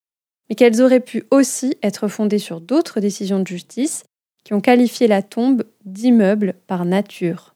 mais 0.48 0.54
qu'elles 0.54 0.80
auraient 0.80 1.00
pu 1.00 1.24
aussi 1.30 1.76
être 1.82 2.06
fondées 2.06 2.38
sur 2.38 2.60
d'autres 2.60 3.00
décisions 3.00 3.40
de 3.40 3.46
justice 3.46 4.04
qui 4.44 4.54
ont 4.54 4.60
qualifié 4.60 5.06
la 5.06 5.22
tombe 5.22 5.64
d'immeuble 5.84 6.54
par 6.66 6.84
nature. 6.84 7.54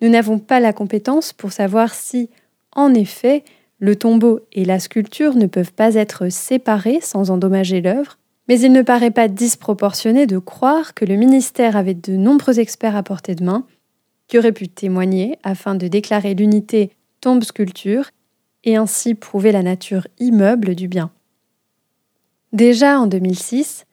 Nous 0.00 0.08
n'avons 0.08 0.38
pas 0.38 0.60
la 0.60 0.72
compétence 0.72 1.32
pour 1.32 1.52
savoir 1.52 1.94
si, 1.94 2.28
en 2.72 2.92
effet, 2.94 3.44
le 3.78 3.96
tombeau 3.96 4.40
et 4.52 4.64
la 4.64 4.78
sculpture 4.78 5.34
ne 5.34 5.46
peuvent 5.46 5.72
pas 5.72 5.94
être 5.94 6.28
séparés 6.30 7.00
sans 7.00 7.30
endommager 7.30 7.80
l'œuvre, 7.80 8.18
Mais 8.48 8.60
il 8.60 8.72
ne 8.72 8.82
paraît 8.82 9.10
pas 9.10 9.26
disproportionné 9.26 10.26
de 10.26 10.38
croire 10.38 10.94
que 10.94 11.04
le 11.04 11.16
ministère 11.16 11.76
avait 11.76 11.94
de 11.94 12.12
nombreux 12.12 12.60
experts 12.60 12.94
à 12.94 13.02
portée 13.02 13.34
de 13.34 13.44
main 13.44 13.66
qui 14.28 14.38
auraient 14.38 14.52
pu 14.52 14.68
témoigner 14.68 15.38
afin 15.42 15.74
de 15.74 15.88
déclarer 15.88 16.34
l'unité 16.34 16.92
tombe-sculpture 17.20 18.10
et 18.64 18.76
ainsi 18.76 19.14
prouver 19.14 19.52
la 19.52 19.62
nature 19.62 20.06
immeuble 20.18 20.74
du 20.74 20.88
bien. 20.88 21.10
Déjà 22.52 23.00
en 23.00 23.06
2006, 23.06 23.85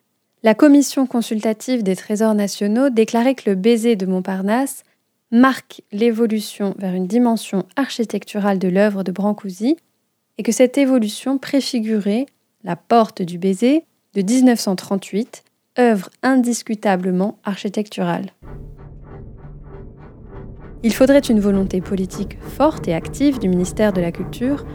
la 0.44 0.54
Commission 0.54 1.08
consultative 1.08 1.84
des 1.84 1.96
trésors 1.96 2.36
nationaux 2.36 2.90
déclarait 2.90 3.36
que 3.36 3.50
le 3.50 3.56
baiser 3.56 3.96
de 3.96 4.06
Montparnasse 4.06 4.84
marque 5.32 5.82
l'évolution 5.94 6.76
vers 6.78 6.94
une 6.94 7.08
dimension 7.08 7.66
architecturale 7.78 8.60
de 8.60 8.68
l'œuvre 8.68 9.04
de 9.04 9.12
Brancusi 9.14 9.78
et 10.38 10.44
que 10.44 10.52
cette 10.52 10.78
évolution 10.78 11.38
préfigurait 11.38 12.26
la 12.66 12.76
porte 12.76 13.22
du 13.22 13.38
baiser 13.38 13.86
de 14.16 14.22
1938, 14.22 15.44
œuvre 15.80 16.10
indiscutablement 16.22 17.40
architecturale. 17.46 18.32
Il 20.84 20.94
faudrait 20.94 21.20
une 21.20 21.40
volonté 21.40 21.80
politique 21.80 22.38
forte 22.42 22.90
et 22.90 22.94
active 22.94 23.40
du 23.40 23.48
ministère 23.48 23.94
de 23.94 24.02
la 24.02 24.12
Culture, 24.12 24.66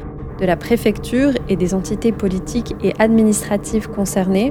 de 0.41 0.47
la 0.47 0.57
préfecture 0.57 1.33
et 1.51 1.57
des 1.57 1.75
entités 1.75 2.13
politiques 2.13 2.75
et 2.83 2.95
administratives 2.99 3.89
concernées 3.89 4.51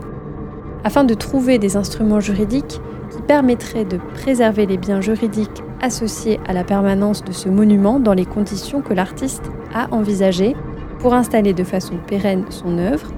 afin 0.88 1.04
de 1.04 1.14
trouver 1.16 1.60
des 1.60 1.76
instruments 1.76 2.22
juridiques 2.22 2.80
qui 3.12 3.22
permettraient 3.28 3.84
de 3.84 4.00
préserver 4.14 4.66
les 4.66 4.78
biens 4.78 5.02
juridiques 5.02 5.62
associés 5.82 6.40
à 6.48 6.54
la 6.54 6.64
permanence 6.64 7.26
de 7.26 7.34
ce 7.34 7.50
monument 7.50 8.00
dans 8.00 8.14
les 8.14 8.24
conditions 8.24 8.82
que 8.82 8.94
l'artiste 8.94 9.52
a 9.76 9.94
envisagées 9.94 10.56
pour 11.00 11.14
installer 11.14 11.52
de 11.52 11.66
façon 11.66 11.96
pérenne 12.08 12.46
son 12.52 12.78
œuvre, 12.78 13.12